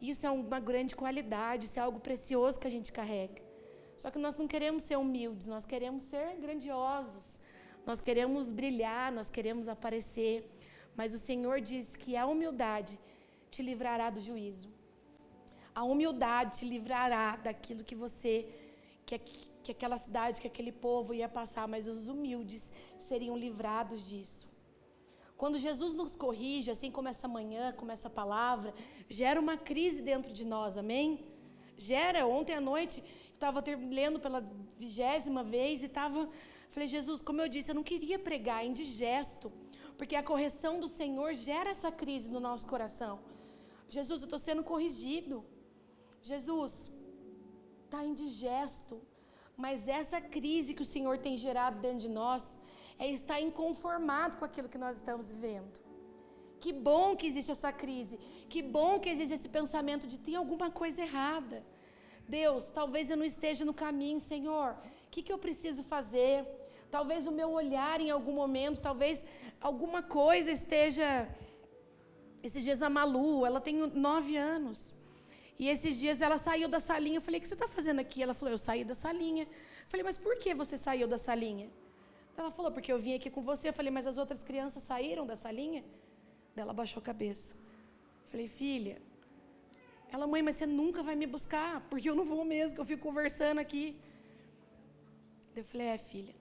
[0.00, 3.40] Isso é uma grande qualidade, isso é algo precioso que a gente carrega.
[3.96, 7.40] Só que nós não queremos ser humildes, nós queremos ser grandiosos.
[7.88, 10.34] Nós queremos brilhar, nós queremos aparecer.
[10.98, 12.98] Mas o Senhor diz que a humildade
[13.50, 14.68] te livrará do juízo.
[15.74, 18.34] A humildade te livrará daquilo que você,
[19.06, 19.18] que,
[19.62, 22.72] que aquela cidade, que aquele povo ia passar, mas os humildes
[23.08, 24.46] seriam livrados disso.
[25.36, 28.72] Quando Jesus nos corrige, assim como essa manhã, como essa palavra,
[29.08, 31.24] gera uma crise dentro de nós, amém?
[31.76, 32.26] Gera.
[32.26, 33.02] Ontem à noite,
[33.34, 33.62] estava
[34.00, 34.40] lendo pela
[34.78, 36.28] vigésima vez e estava.
[36.70, 39.52] Falei, Jesus, como eu disse, eu não queria pregar indigesto,
[39.98, 43.14] porque a correção do Senhor gera essa crise no nosso coração.
[43.88, 45.44] Jesus, eu estou sendo corrigido.
[46.22, 46.90] Jesus,
[47.84, 48.94] está indigesto.
[49.56, 52.58] Mas essa crise que o Senhor tem gerado dentro de nós
[52.98, 55.80] é estar inconformado com aquilo que nós estamos vivendo.
[56.60, 58.16] Que bom que existe essa crise.
[58.48, 61.64] Que bom que existe esse pensamento de tem alguma coisa errada.
[62.28, 64.76] Deus, talvez eu não esteja no caminho, Senhor.
[65.06, 66.46] O que, que eu preciso fazer?
[66.90, 69.24] Talvez o meu olhar em algum momento, talvez
[69.60, 71.28] alguma coisa esteja.
[72.42, 73.76] Esses dias a Malu, ela tem
[74.08, 74.94] nove anos.
[75.62, 77.18] E esses dias ela saiu da salinha.
[77.18, 78.18] Eu falei: O que você está fazendo aqui?
[78.24, 79.44] Ela falou: Eu saí da salinha.
[79.44, 81.68] Eu falei: Mas por que você saiu da salinha?
[82.36, 83.68] Ela falou: Porque eu vim aqui com você.
[83.68, 85.84] Eu falei: Mas as outras crianças saíram da salinha?
[86.62, 87.54] Ela baixou a cabeça.
[88.24, 88.96] Eu falei: Filha,
[90.14, 92.88] ela, mãe, mas você nunca vai me buscar, porque eu não vou mesmo, que eu
[92.92, 93.84] fico conversando aqui.
[95.56, 96.34] Eu falei, é, filha,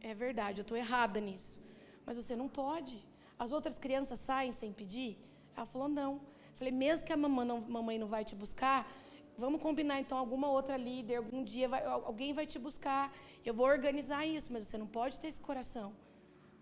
[0.00, 1.58] é verdade, eu estou errada nisso.
[2.06, 2.96] Mas você não pode.
[3.44, 5.12] As outras crianças saem sem pedir?
[5.56, 6.12] Ela falou, não.
[6.58, 8.78] Falei, mesmo que a mamãe não, mamãe não vai te buscar,
[9.44, 13.04] vamos combinar então alguma outra líder, algum dia vai, alguém vai te buscar.
[13.48, 15.88] Eu vou organizar isso, mas você não pode ter esse coração.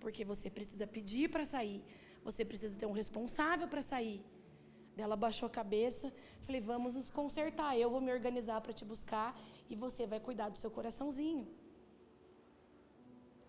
[0.02, 1.80] Porque você precisa pedir para sair.
[2.28, 4.20] Você precisa ter um responsável para sair.
[5.04, 6.06] Ela baixou a cabeça,
[6.46, 7.70] falei: "Vamos nos consertar.
[7.84, 9.28] Eu vou me organizar para te buscar
[9.70, 11.44] e você vai cuidar do seu coraçãozinho".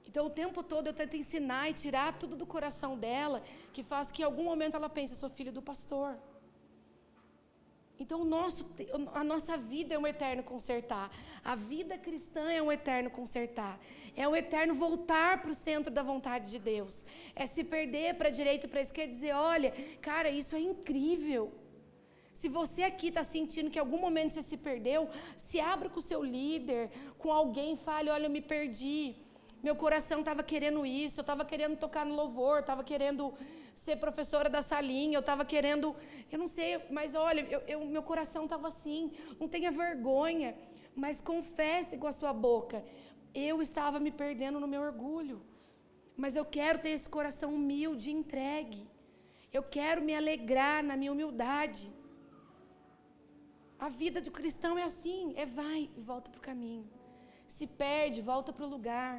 [0.07, 3.39] Então, o tempo todo eu tento ensinar e tirar tudo do coração dela,
[3.73, 6.09] que faz que em algum momento ela pense: "Sou filho do pastor".
[7.99, 8.65] Então, nosso,
[9.13, 11.09] a nossa vida é um eterno consertar.
[11.43, 13.79] A vida cristã é um eterno consertar.
[14.15, 17.05] É um eterno voltar para o centro da vontade de Deus.
[17.35, 20.55] É se perder para a direita e para a esquerda e dizer: olha, cara, isso
[20.55, 21.53] é incrível.
[22.33, 25.99] Se você aqui está sentindo que em algum momento você se perdeu, se abra com
[25.99, 29.15] o seu líder, com alguém, fale: olha, eu me perdi.
[29.63, 33.33] Meu coração estava querendo isso, eu estava querendo tocar no louvor, estava querendo
[33.75, 35.95] ser professora da salinha, eu estava querendo,
[36.31, 39.11] eu não sei, mas olha, eu, eu, meu coração estava assim.
[39.39, 40.55] Não tenha vergonha,
[40.95, 42.83] mas confesse com a sua boca.
[43.33, 45.41] Eu estava me perdendo no meu orgulho,
[46.15, 48.87] mas eu quero ter esse coração humilde entregue.
[49.51, 51.91] Eu quero me alegrar na minha humildade.
[53.77, 56.89] A vida do cristão é assim: é vai e volta para o caminho.
[57.47, 59.15] Se perde, volta para o lugar.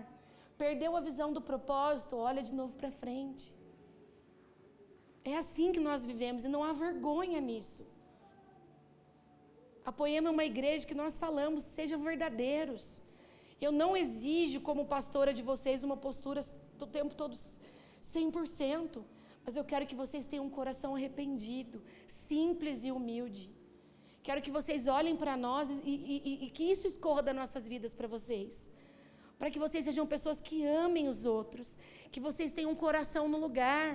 [0.63, 3.47] Perdeu a visão do propósito, olha de novo para frente.
[5.33, 7.85] É assim que nós vivemos e não há vergonha nisso.
[9.91, 12.85] Apoiemos uma igreja que nós falamos, sejam verdadeiros.
[13.61, 16.41] Eu não exijo, como pastora de vocês, uma postura
[16.81, 17.35] do tempo todo
[18.15, 19.03] 100%,
[19.45, 23.45] mas eu quero que vocês tenham um coração arrependido, simples e humilde.
[24.27, 27.95] Quero que vocês olhem para nós e, e, e, que isso escorra das nossas vidas
[27.95, 28.69] para vocês.
[29.39, 31.79] Para que vocês sejam pessoas que amem os outros,
[32.11, 33.89] que vocês tenham um coração no lugar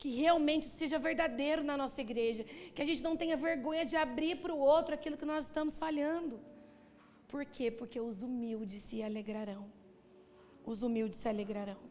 [0.00, 2.42] que realmente seja verdadeiro na nossa igreja,
[2.74, 5.76] que a gente não tenha vergonha de abrir para o outro aquilo que nós estamos
[5.76, 6.40] falhando.
[7.28, 7.70] Por quê?
[7.70, 9.64] Porque os humildes se alegrarão.
[10.64, 11.82] Os humildes se alegrarão.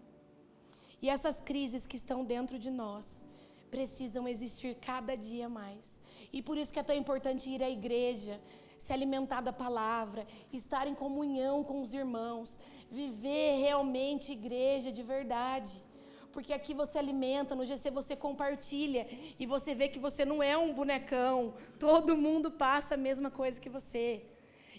[1.04, 3.24] E essas crises que estão dentro de nós
[3.70, 6.02] precisam existir cada dia mais.
[6.34, 8.42] E por isso que é tão importante ir à igreja,
[8.80, 15.84] se alimentar da palavra, estar em comunhão com os irmãos, viver realmente igreja de verdade
[16.32, 19.08] porque aqui você alimenta, no GC você compartilha
[19.40, 23.60] e você vê que você não é um bonecão, todo mundo passa a mesma coisa
[23.60, 24.24] que você.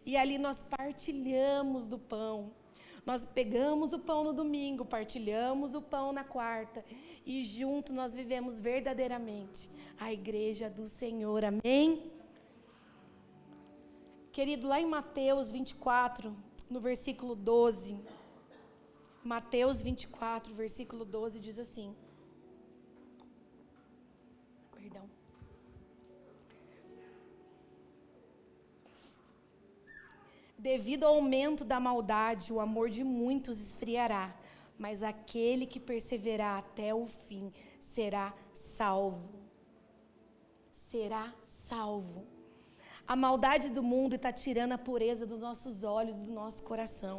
[0.06, 2.52] E ali nós partilhamos do pão.
[3.04, 6.84] Nós pegamos o pão no domingo, partilhamos o pão na quarta
[7.26, 11.44] e junto nós vivemos verdadeiramente a igreja do Senhor.
[11.44, 12.19] Amém?
[14.33, 16.37] Querido, lá em Mateus 24,
[16.69, 17.99] no versículo 12,
[19.25, 21.97] Mateus 24, versículo 12 diz assim:
[24.73, 25.11] Perdão.
[30.57, 34.33] Devido ao aumento da maldade, o amor de muitos esfriará,
[34.79, 39.40] mas aquele que perseverar até o fim será salvo.
[40.88, 42.30] Será salvo.
[43.12, 47.16] A maldade do mundo está tirando a pureza dos nossos olhos e do nosso coração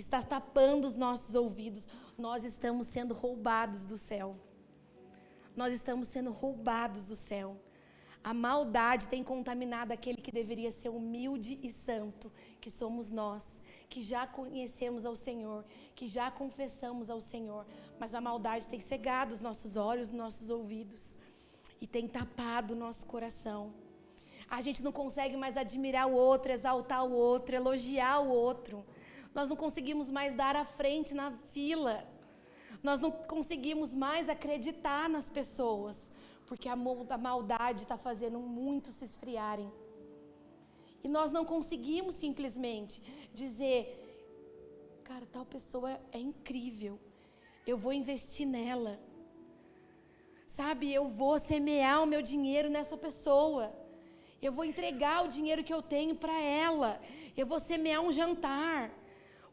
[0.00, 4.28] está tapando os nossos ouvidos, nós estamos sendo roubados do céu.
[5.54, 7.48] Nós estamos sendo roubados do céu.
[8.24, 14.00] A maldade tem contaminado aquele que deveria ser humilde e santo, que somos nós, que
[14.00, 17.66] já conhecemos ao Senhor, que já confessamos ao Senhor,
[17.98, 21.18] mas a maldade tem cegado os nossos olhos, os nossos ouvidos
[21.78, 23.72] e tem tapado o nosso coração.
[24.50, 28.84] A gente não consegue mais admirar o outro, exaltar o outro, elogiar o outro.
[29.32, 32.04] Nós não conseguimos mais dar a frente na fila.
[32.82, 36.12] Nós não conseguimos mais acreditar nas pessoas,
[36.46, 39.70] porque a maldade está fazendo muitos se esfriarem.
[41.04, 43.00] E nós não conseguimos simplesmente
[43.32, 43.80] dizer,
[45.04, 46.98] cara, tal pessoa é incrível,
[47.66, 48.98] eu vou investir nela.
[50.46, 53.72] Sabe, eu vou semear o meu dinheiro nessa pessoa.
[54.40, 57.00] Eu vou entregar o dinheiro que eu tenho para ela.
[57.36, 58.90] Eu vou semear um jantar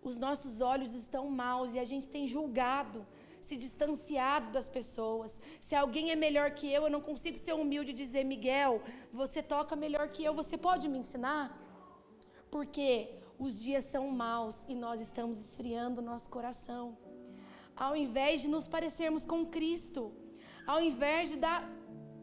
[0.10, 3.06] os nossos olhos estão maus e a gente tem julgado,
[3.48, 5.40] se distanciado das pessoas.
[5.60, 9.42] Se alguém é melhor que eu, eu não consigo ser humilde e dizer, Miguel, você
[9.42, 11.46] toca melhor que eu, você pode me ensinar?
[12.56, 12.90] Porque
[13.38, 16.98] os dias são maus e nós estamos esfriando o nosso coração.
[17.76, 20.12] Ao invés de nos parecermos com Cristo,
[20.66, 21.60] ao invés de dar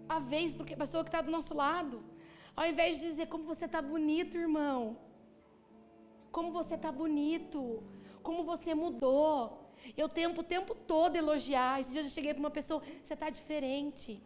[0.09, 2.03] a vez para a pessoa que está do nosso lado,
[2.57, 4.97] ao invés de dizer como você está bonito, irmão,
[6.37, 7.83] como você está bonito,
[8.23, 9.37] como você mudou.
[9.97, 11.81] Eu tento o tempo todo elogiar.
[11.81, 14.23] Esse dia eu cheguei para uma pessoa, você está diferente.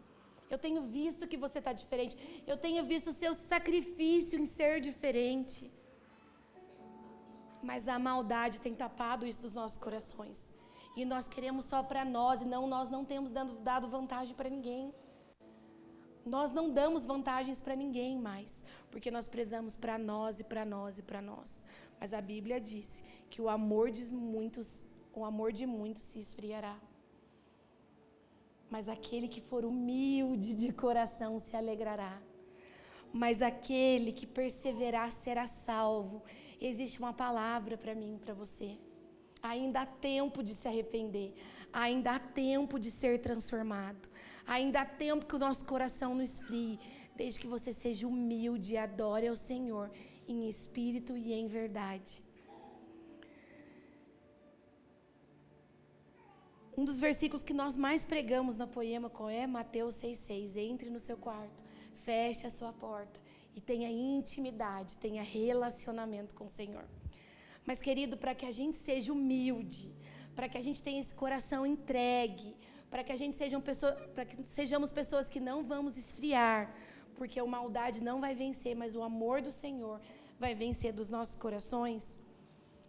[0.49, 2.17] Eu tenho visto que você está diferente.
[2.51, 5.71] Eu tenho visto o seu sacrifício em ser diferente.
[7.61, 10.39] Mas a maldade tem tapado isso dos nossos corações.
[10.95, 14.49] E nós queremos só para nós, e não nós não temos dando, dado vantagem para
[14.49, 14.93] ninguém.
[16.35, 20.99] Nós não damos vantagens para ninguém mais, porque nós prezamos para nós e para nós
[20.99, 21.65] e para nós.
[21.99, 26.77] Mas a Bíblia disse que o amor de muitos, o amor de muitos se esfriará.
[28.69, 32.21] Mas aquele que for humilde de coração se alegrará.
[33.11, 36.21] Mas aquele que perseverar será salvo.
[36.61, 38.77] Existe uma palavra para mim para você.
[39.41, 41.33] Ainda há tempo de se arrepender.
[41.73, 44.07] Ainda há tempo de ser transformado.
[44.55, 46.79] Ainda há tempo que o nosso coração não esfrie.
[47.19, 49.91] Desde que você seja humilde e adore ao Senhor
[50.27, 52.23] em espírito e em verdade.
[56.79, 59.45] Um dos versículos que nós mais pregamos na poema qual é?
[59.45, 60.55] Mateus 6,6.
[60.71, 61.63] Entre no seu quarto,
[62.07, 63.19] feche a sua porta
[63.55, 66.85] e tenha intimidade, tenha relacionamento com o Senhor.
[67.67, 69.93] Mas, querido, para que a gente seja humilde,
[70.35, 72.55] para que a gente tenha esse coração entregue,
[72.89, 73.37] para que a gente
[74.15, 76.73] para que sejamos pessoas que não vamos esfriar,
[77.15, 79.99] porque a maldade não vai vencer, mas o amor do Senhor
[80.39, 82.19] vai vencer dos nossos corações,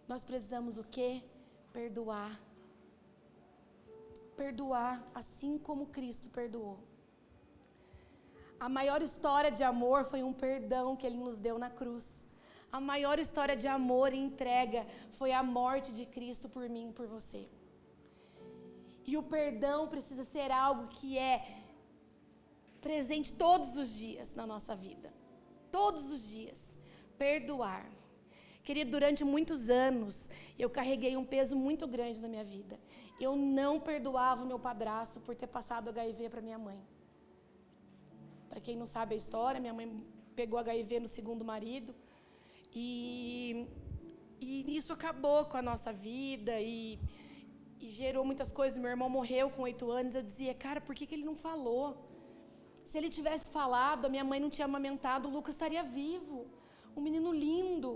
[0.07, 1.21] nós precisamos o quê?
[1.71, 2.39] Perdoar.
[4.35, 6.79] Perdoar assim como Cristo perdoou.
[8.59, 12.25] A maior história de amor foi um perdão que ele nos deu na cruz.
[12.71, 16.93] A maior história de amor e entrega foi a morte de Cristo por mim e
[16.93, 17.49] por você.
[19.11, 21.35] E o perdão precisa ser algo que é
[22.85, 25.09] presente todos os dias na nossa vida.
[25.77, 26.59] Todos os dias
[27.23, 27.85] perdoar.
[28.67, 30.15] Querido, durante muitos anos
[30.63, 32.77] eu carreguei um peso muito grande na minha vida.
[33.25, 36.79] eu não perdoava o meu padrasto por ter passado HIV para minha mãe.
[38.49, 39.87] Para quem não sabe a história, minha mãe
[40.39, 41.91] pegou HIV no segundo marido
[42.85, 43.67] e,
[44.47, 46.97] e isso acabou com a nossa vida e,
[47.81, 48.77] e gerou muitas coisas.
[48.83, 50.15] Meu irmão morreu com oito anos.
[50.19, 51.85] Eu dizia, cara, por que, que ele não falou?
[52.89, 56.37] Se ele tivesse falado, a minha mãe não tinha amamentado, o Lucas estaria vivo.
[56.95, 57.91] Um menino lindo.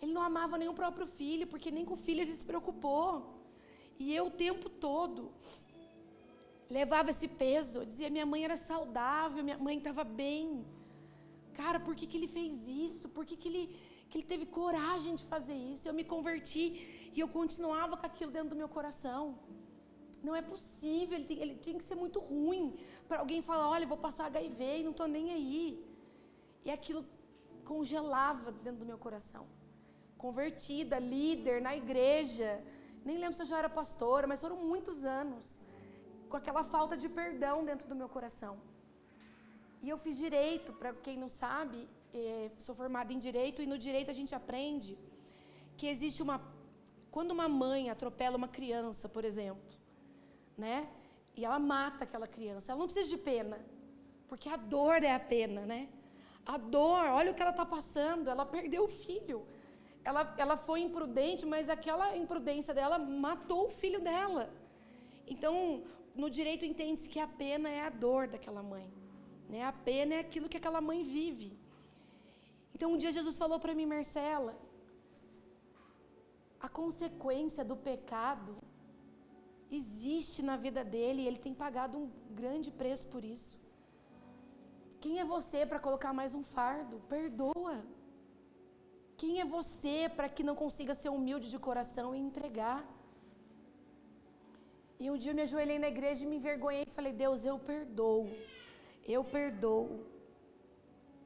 [0.00, 3.08] Ele não amava nem o próprio filho, porque nem com o filho ele se preocupou.
[4.02, 5.22] E eu o tempo todo
[6.78, 7.74] levava esse peso.
[7.80, 10.64] Eu dizia, minha mãe era saudável, minha mãe estava bem.
[11.60, 13.06] Cara, por que, que ele fez isso?
[13.16, 13.64] Por que, que, ele,
[14.08, 15.86] que ele teve coragem de fazer isso?
[15.86, 16.64] Eu me converti
[17.14, 19.22] e eu continuava com aquilo dentro do meu coração.
[20.26, 22.64] Não é possível, ele, tem, ele tinha que ser muito ruim
[23.08, 25.62] para alguém falar: olha, vou passar HIV e não estou nem aí.
[26.64, 27.04] E aquilo
[27.64, 29.44] congelava dentro do meu coração.
[30.16, 32.50] Convertida, líder na igreja.
[33.04, 35.60] Nem lembro se eu já era pastora, mas foram muitos anos
[36.28, 38.54] com aquela falta de perdão dentro do meu coração.
[39.84, 41.78] E eu fiz direito, para quem não sabe,
[42.14, 44.92] é, sou formada em direito e no direito a gente aprende
[45.76, 46.36] que existe uma.
[47.12, 49.62] Quando uma mãe atropela uma criança, por exemplo,
[50.58, 50.88] né?
[51.36, 53.60] E ela mata aquela criança, ela não precisa de pena,
[54.28, 55.88] porque a dor é a pena, né?
[56.44, 59.46] A dor, olha o que ela está passando, ela perdeu o filho.
[60.02, 64.50] Ela, ela foi imprudente, mas aquela imprudência dela matou o filho dela.
[65.28, 65.84] Então,
[66.14, 68.86] no direito entende-se que a pena é a dor daquela mãe.
[69.48, 69.62] Né?
[69.62, 71.56] A pena é aquilo que aquela mãe vive.
[72.74, 74.56] Então um dia Jesus falou para mim, Marcela,
[76.66, 78.52] a consequência do pecado
[79.78, 82.08] existe na vida dele e ele tem pagado um
[82.40, 83.54] grande preço por isso.
[85.02, 87.00] Quem é você para colocar mais um fardo?
[87.14, 87.76] Perdoa.
[89.20, 92.80] Quem é você para que não consiga ser humilde de coração e entregar?
[95.02, 97.58] E um dia eu me ajoelhei na igreja e me envergonhei e falei: Deus, eu
[97.58, 98.24] perdoo.
[99.16, 99.88] Eu perdoo.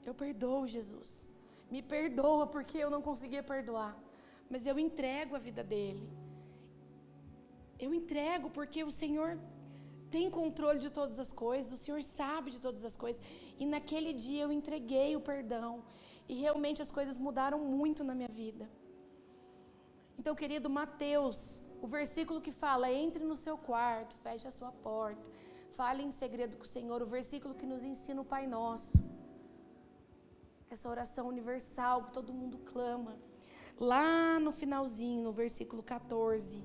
[0.09, 1.29] Eu perdoo, Jesus.
[1.71, 3.93] Me perdoa porque eu não conseguia perdoar.
[4.51, 6.09] Mas eu entrego a vida dele.
[7.79, 9.39] Eu entrego porque o Senhor
[10.11, 13.23] tem controle de todas as coisas, o Senhor sabe de todas as coisas.
[13.59, 15.85] E naquele dia eu entreguei o perdão.
[16.29, 18.69] E realmente as coisas mudaram muito na minha vida.
[20.19, 21.39] Então, querido Mateus
[21.81, 25.31] o versículo que fala: entre no seu quarto, feche a sua porta,
[25.79, 27.03] fale em segredo com o Senhor.
[27.03, 28.99] O versículo que nos ensina o Pai Nosso.
[30.69, 33.17] Essa oração universal que todo mundo clama.
[33.79, 36.65] Lá no finalzinho, no versículo 14,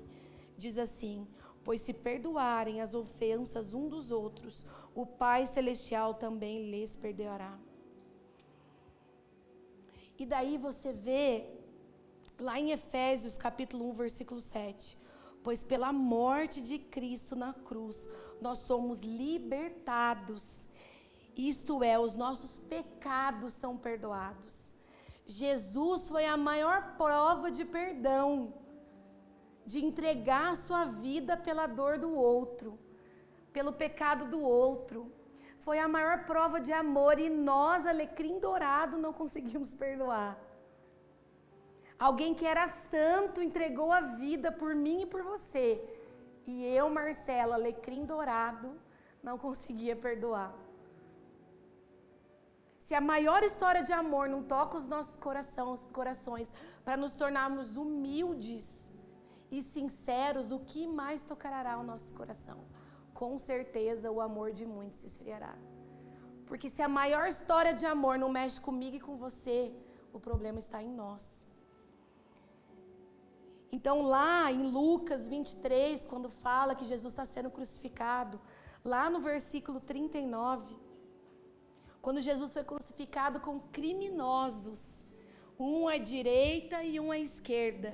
[0.56, 1.26] diz assim:
[1.62, 7.58] Pois se perdoarem as ofensas um dos outros, o Pai Celestial também lhes perdoará.
[10.18, 11.46] E daí você vê,
[12.40, 14.96] lá em Efésios capítulo 1, versículo 7,
[15.42, 18.08] pois pela morte de Cristo na cruz
[18.40, 20.66] nós somos libertados.
[21.36, 24.71] Isto é, os nossos pecados são perdoados.
[25.26, 28.54] Jesus foi a maior prova de perdão,
[29.64, 32.78] de entregar a sua vida pela dor do outro,
[33.52, 35.12] pelo pecado do outro.
[35.58, 40.36] Foi a maior prova de amor e nós, alecrim dourado, não conseguimos perdoar.
[41.98, 45.80] Alguém que era santo entregou a vida por mim e por você.
[46.44, 48.76] E eu, Marcela, alecrim dourado,
[49.22, 50.52] não conseguia perdoar.
[52.92, 56.48] Se a maior história de amor não toca os nossos corações, corações
[56.84, 58.64] para nos tornarmos humildes
[59.50, 62.58] e sinceros, o que mais tocará o nosso coração?
[63.20, 65.54] Com certeza o amor de muitos se esfriará.
[66.44, 69.74] Porque se a maior história de amor não mexe comigo e com você,
[70.12, 71.24] o problema está em nós.
[73.76, 78.38] Então, lá em Lucas 23, quando fala que Jesus está sendo crucificado,
[78.84, 80.81] lá no versículo 39,
[82.02, 85.06] quando Jesus foi crucificado com criminosos,
[85.58, 87.90] um à direita e um à esquerda,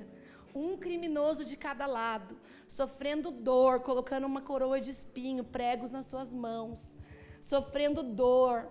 [0.53, 2.35] um criminoso de cada lado,
[2.67, 6.97] sofrendo dor, colocando uma coroa de espinho, pregos nas suas mãos,
[7.39, 8.67] sofrendo dor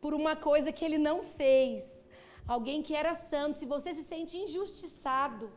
[0.00, 2.08] por uma coisa que ele não fez.
[2.48, 5.52] Alguém que era santo, se você se sente injustiçado,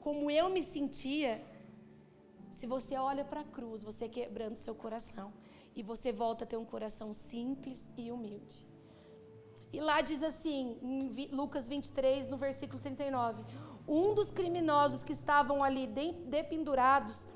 [0.00, 1.40] como eu me sentia,
[2.50, 5.32] se você olha para a cruz, você quebrando seu coração
[5.74, 8.68] e você volta a ter um coração simples e humilde.
[9.72, 13.44] E lá diz assim, em Lucas 23, no versículo 39,
[13.88, 15.86] um dos criminosos que estavam ali
[16.26, 17.28] dependurados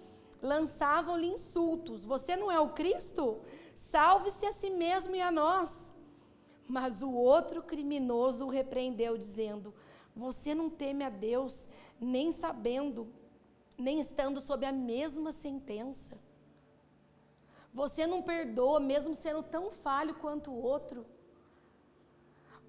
[0.43, 3.41] lançavam-lhe insultos: Você não é o Cristo?
[3.75, 5.93] Salve-se a si mesmo e a nós.
[6.69, 9.73] Mas o outro criminoso o repreendeu, dizendo:
[10.15, 11.69] Você não teme a Deus,
[11.99, 13.09] nem sabendo
[13.79, 16.19] nem estando sob a mesma sentença.
[17.81, 21.01] Você não perdoa, mesmo sendo tão falho quanto o outro.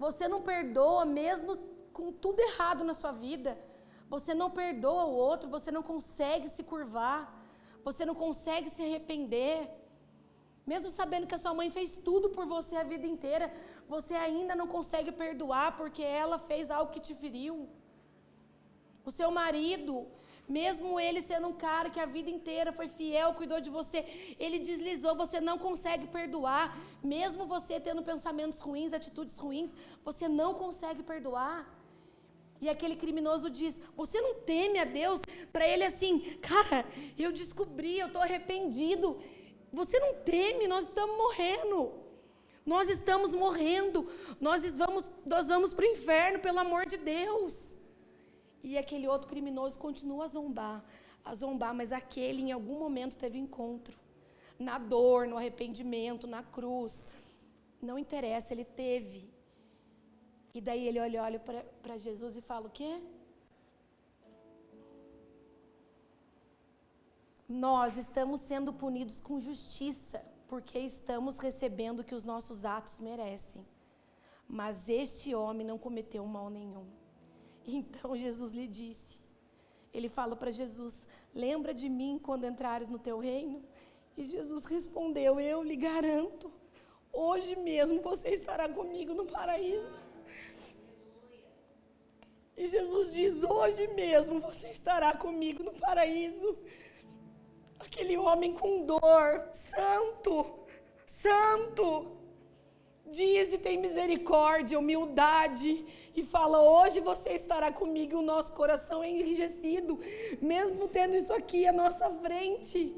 [0.04, 1.52] Você não perdoa, mesmo
[1.96, 3.52] com tudo errado na sua vida.
[4.14, 7.20] Você não perdoa o outro, você não consegue se curvar,
[7.86, 9.58] você não consegue se arrepender.
[10.72, 13.46] Mesmo sabendo que a sua mãe fez tudo por você a vida inteira,
[13.94, 17.56] você ainda não consegue perdoar porque ela fez algo que te feriu.
[19.08, 19.94] O seu marido,
[20.48, 24.04] mesmo ele sendo um cara que a vida inteira foi fiel, cuidou de você,
[24.38, 26.76] ele deslizou, você não consegue perdoar.
[27.02, 29.74] Mesmo você tendo pensamentos ruins, atitudes ruins,
[30.04, 31.58] você não consegue perdoar.
[32.60, 35.22] E aquele criminoso diz: Você não teme a Deus?
[35.52, 36.84] Para ele, assim, cara,
[37.18, 39.20] eu descobri, eu estou arrependido.
[39.72, 41.92] Você não teme, nós estamos morrendo.
[42.64, 44.10] Nós estamos morrendo.
[44.40, 47.76] Nós vamos, nós vamos para o inferno, pelo amor de Deus.
[48.62, 50.84] E aquele outro criminoso continua a zombar,
[51.24, 53.96] a zombar, mas aquele em algum momento teve encontro.
[54.58, 57.08] Na dor, no arrependimento, na cruz.
[57.80, 59.30] Não interessa, ele teve.
[60.52, 61.40] E daí ele olha, olha
[61.82, 63.00] para Jesus e fala: O quê?
[67.48, 73.64] Nós estamos sendo punidos com justiça, porque estamos recebendo o que os nossos atos merecem.
[74.46, 76.86] Mas este homem não cometeu mal nenhum.
[77.76, 79.20] Então Jesus lhe disse:
[79.92, 83.62] Ele fala para Jesus: Lembra de mim quando entrares no teu reino?
[84.16, 86.50] E Jesus respondeu: Eu lhe garanto,
[87.12, 89.98] hoje mesmo você estará comigo no paraíso.
[92.56, 96.58] E Jesus diz: Hoje mesmo você estará comigo no paraíso.
[97.78, 100.32] Aquele homem com dor, santo,
[101.06, 102.16] santo,
[103.06, 105.84] diz e tem misericórdia, humildade
[106.20, 109.98] e fala: Hoje você estará comigo, o nosso coração é enrijecido,
[110.40, 112.94] mesmo tendo isso aqui à nossa frente.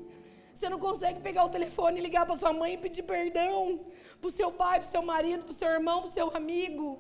[0.54, 3.80] Você não consegue pegar o telefone e ligar para sua mãe e pedir perdão,
[4.20, 6.28] para o seu pai, para o seu marido, para o seu irmão, para o seu
[6.36, 6.98] amigo.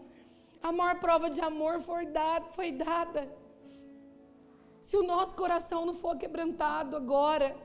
[0.62, 3.28] A maior prova de amor foi dada, foi dada.
[4.80, 7.56] Se o nosso coração não for quebrantado agora,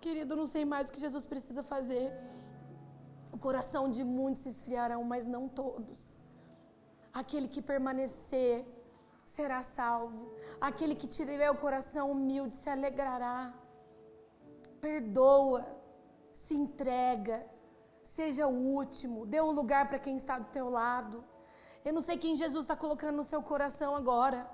[0.00, 2.12] querido, não sei mais o que Jesus precisa fazer.
[3.32, 6.21] O coração de muitos se esfriarão, mas não todos.
[7.12, 8.64] Aquele que permanecer
[9.24, 10.34] será salvo.
[10.60, 13.52] Aquele que tiver o coração humilde se alegrará.
[14.80, 15.66] Perdoa,
[16.32, 17.44] se entrega,
[18.02, 21.24] seja o último, dê um lugar para quem está do teu lado.
[21.84, 24.48] Eu não sei quem Jesus está colocando no seu coração agora,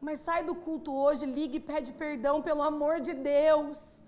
[0.00, 4.02] mas sai do culto hoje, ligue e pede perdão, pelo amor de Deus.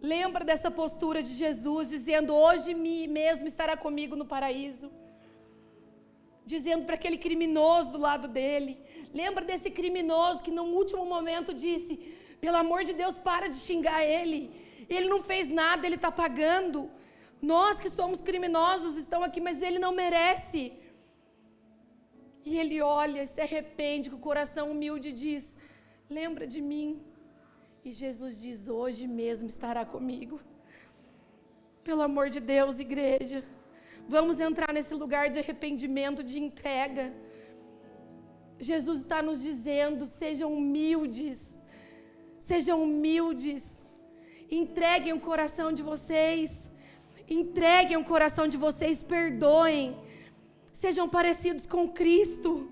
[0.00, 4.90] Lembra dessa postura de Jesus dizendo: Hoje mesmo estará comigo no paraíso
[6.52, 8.78] dizendo para aquele criminoso do lado dele.
[9.12, 11.94] Lembra desse criminoso que no último momento disse:
[12.44, 14.40] pelo amor de Deus, para de xingar ele.
[14.94, 16.78] Ele não fez nada, ele está pagando.
[17.52, 20.62] Nós que somos criminosos estamos aqui, mas ele não merece.
[22.48, 25.56] E ele olha, se arrepende, com o coração humilde diz:
[26.18, 26.88] Lembra de mim.
[27.86, 30.38] E Jesus diz: Hoje mesmo estará comigo.
[31.88, 33.40] Pelo amor de Deus, igreja.
[34.06, 37.12] Vamos entrar nesse lugar de arrependimento, de entrega.
[38.58, 41.58] Jesus está nos dizendo: sejam humildes,
[42.38, 43.82] sejam humildes,
[44.50, 46.70] entreguem o coração de vocês,
[47.28, 49.96] entreguem o coração de vocês, perdoem,
[50.72, 52.70] sejam parecidos com Cristo.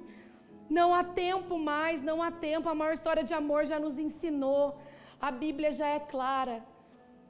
[0.68, 4.78] Não há tempo mais, não há tempo, a maior história de amor já nos ensinou,
[5.20, 6.64] a Bíblia já é clara.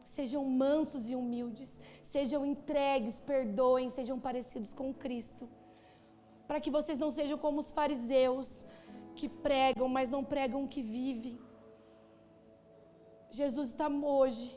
[0.05, 1.81] Sejam mansos e humildes,
[2.13, 5.45] sejam entregues, perdoem, sejam parecidos com Cristo.
[6.49, 8.49] Para que vocês não sejam como os fariseus,
[9.19, 11.37] que pregam, mas não pregam o que vivem.
[13.41, 14.49] Jesus está hoje,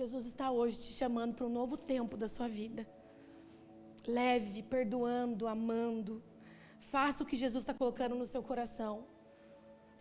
[0.00, 2.82] Jesus está hoje te chamando para um novo tempo da sua vida.
[4.06, 6.14] Leve, perdoando, amando.
[6.94, 8.94] Faça o que Jesus está colocando no seu coração.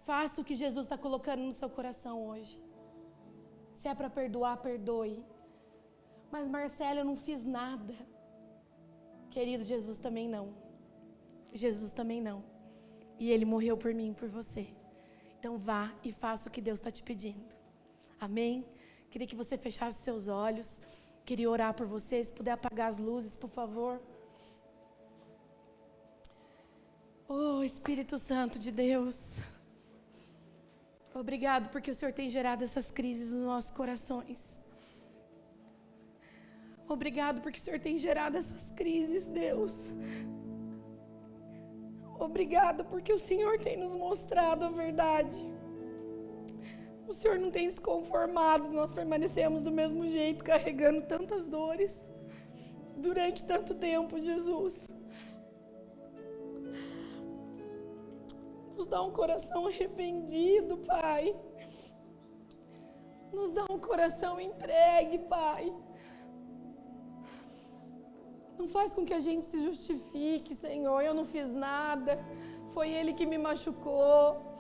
[0.10, 2.56] Faça o que Jesus está colocando no seu coração hoje.
[3.74, 5.16] Se é para perdoar, perdoe.
[6.32, 7.94] Mas Marcela, eu não fiz nada.
[9.30, 10.54] Querido, Jesus também não.
[11.54, 12.44] Jesus também não.
[13.20, 14.68] E Ele morreu por mim por você.
[15.38, 17.54] Então vá e faça o que Deus está te pedindo.
[18.20, 18.66] Amém?
[19.10, 20.82] Queria que você fechasse seus olhos.
[21.24, 22.24] Queria orar por você.
[22.24, 24.02] Se puder apagar as luzes, por favor.
[27.28, 29.40] Oh, Espírito Santo de Deus.
[31.14, 34.60] Obrigado porque o Senhor tem gerado essas crises nos nossos corações.
[36.88, 39.92] Obrigado porque o Senhor tem gerado essas crises, Deus.
[42.20, 45.38] Obrigado porque o Senhor tem nos mostrado a verdade.
[47.08, 52.08] O Senhor não tem se conformado, nós permanecemos do mesmo jeito, carregando tantas dores
[52.98, 54.88] durante tanto tempo, Jesus.
[58.76, 61.36] Nos dá um coração arrependido, Pai.
[63.32, 65.74] Nos dá um coração entregue, Pai.
[68.60, 71.02] Não faz com que a gente se justifique, Senhor.
[71.02, 72.14] Eu não fiz nada.
[72.74, 74.56] Foi Ele que me machucou.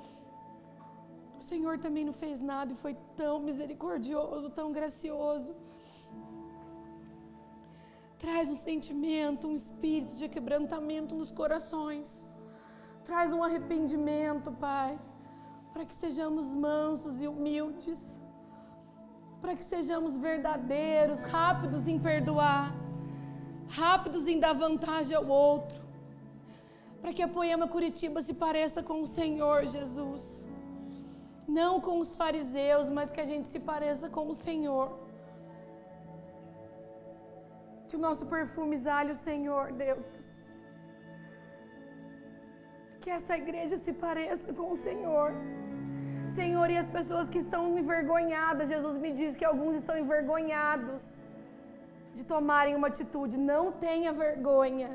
[1.51, 5.51] Senhor também não fez nada e foi tão misericordioso, tão gracioso.
[8.23, 12.09] Traz um sentimento, um espírito de quebrantamento nos corações.
[13.03, 14.91] Traz um arrependimento, Pai,
[15.71, 18.01] para que sejamos mansos e humildes,
[19.41, 22.73] para que sejamos verdadeiros, rápidos em perdoar,
[23.67, 25.81] rápidos em dar vantagem ao outro,
[27.01, 30.45] para que a Poema Curitiba se pareça com o Senhor Jesus
[31.47, 34.87] não com os fariseus, mas que a gente se pareça com o Senhor.
[37.87, 40.45] Que o nosso perfume exale o Senhor, Deus.
[43.01, 45.31] Que essa igreja se pareça com o Senhor.
[46.39, 51.03] Senhor, e as pessoas que estão envergonhadas, Jesus me diz que alguns estão envergonhados
[52.17, 53.37] de tomarem uma atitude.
[53.53, 54.91] Não tenha vergonha.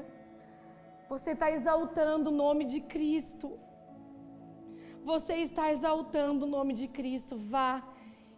[1.12, 3.48] Você está exaltando o nome de Cristo
[5.04, 7.82] você está exaltando o nome de Cristo, vá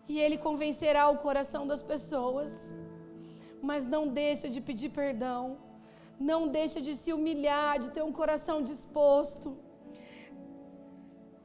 [0.08, 2.52] e Ele convencerá o coração das pessoas.
[3.60, 5.42] Mas não deixa de pedir perdão,
[6.30, 9.56] não deixa de se humilhar, de ter um coração disposto.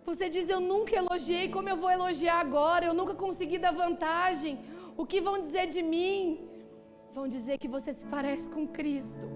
[0.10, 2.86] Você diz: Eu nunca elogiei, como eu vou elogiar agora?
[2.86, 4.60] Eu nunca consegui dar vantagem.
[5.02, 6.20] O que vão dizer de mim?
[7.14, 9.28] Vão dizer que você se parece com Cristo.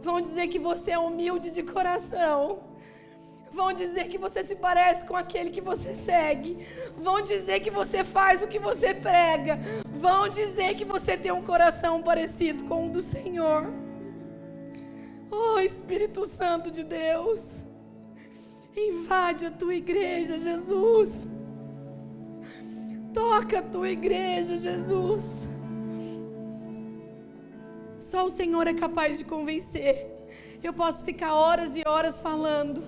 [0.00, 2.60] Vão dizer que você é humilde de coração.
[3.52, 6.58] Vão dizer que você se parece com aquele que você segue.
[6.96, 9.60] Vão dizer que você faz o que você prega.
[9.94, 13.66] Vão dizer que você tem um coração parecido com o do Senhor.
[15.30, 17.64] Oh, Espírito Santo de Deus.
[18.76, 21.28] Invade a tua igreja, Jesus.
[23.12, 25.46] Toca a tua igreja, Jesus.
[28.12, 29.94] Só o Senhor é capaz de convencer.
[30.62, 32.80] Eu posso ficar horas e horas falando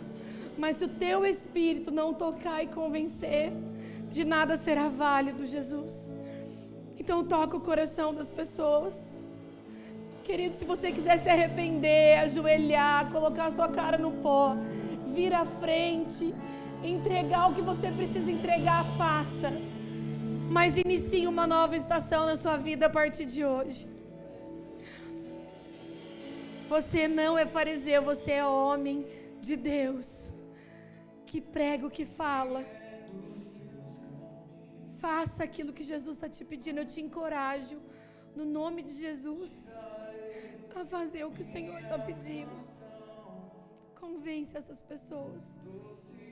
[0.57, 3.53] mas se o teu espírito não tocar e convencer,
[4.11, 6.15] de nada será válido, Jesus.
[6.99, 9.13] Então toca o coração das pessoas.
[10.23, 14.57] Querido, se você quiser se arrepender, ajoelhar, colocar sua cara no pó,
[15.13, 16.35] vir à frente,
[16.83, 19.53] entregar o que você precisa entregar, faça.
[20.49, 23.94] Mas inicie uma nova estação na sua vida a partir de hoje.
[26.69, 29.07] Você não é fariseu, você é homem
[29.41, 30.33] de Deus
[31.27, 32.65] que prega, o que fala.
[34.99, 36.79] Faça aquilo que Jesus está te pedindo.
[36.79, 37.79] Eu te encorajo,
[38.35, 39.79] no nome de Jesus,
[40.75, 42.57] a fazer o que o Senhor está pedindo.
[44.01, 45.61] Convence essas pessoas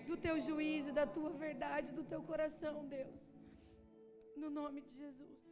[0.06, 3.20] do teu juízo, da tua verdade, do teu coração, Deus.
[4.36, 5.51] No nome de Jesus.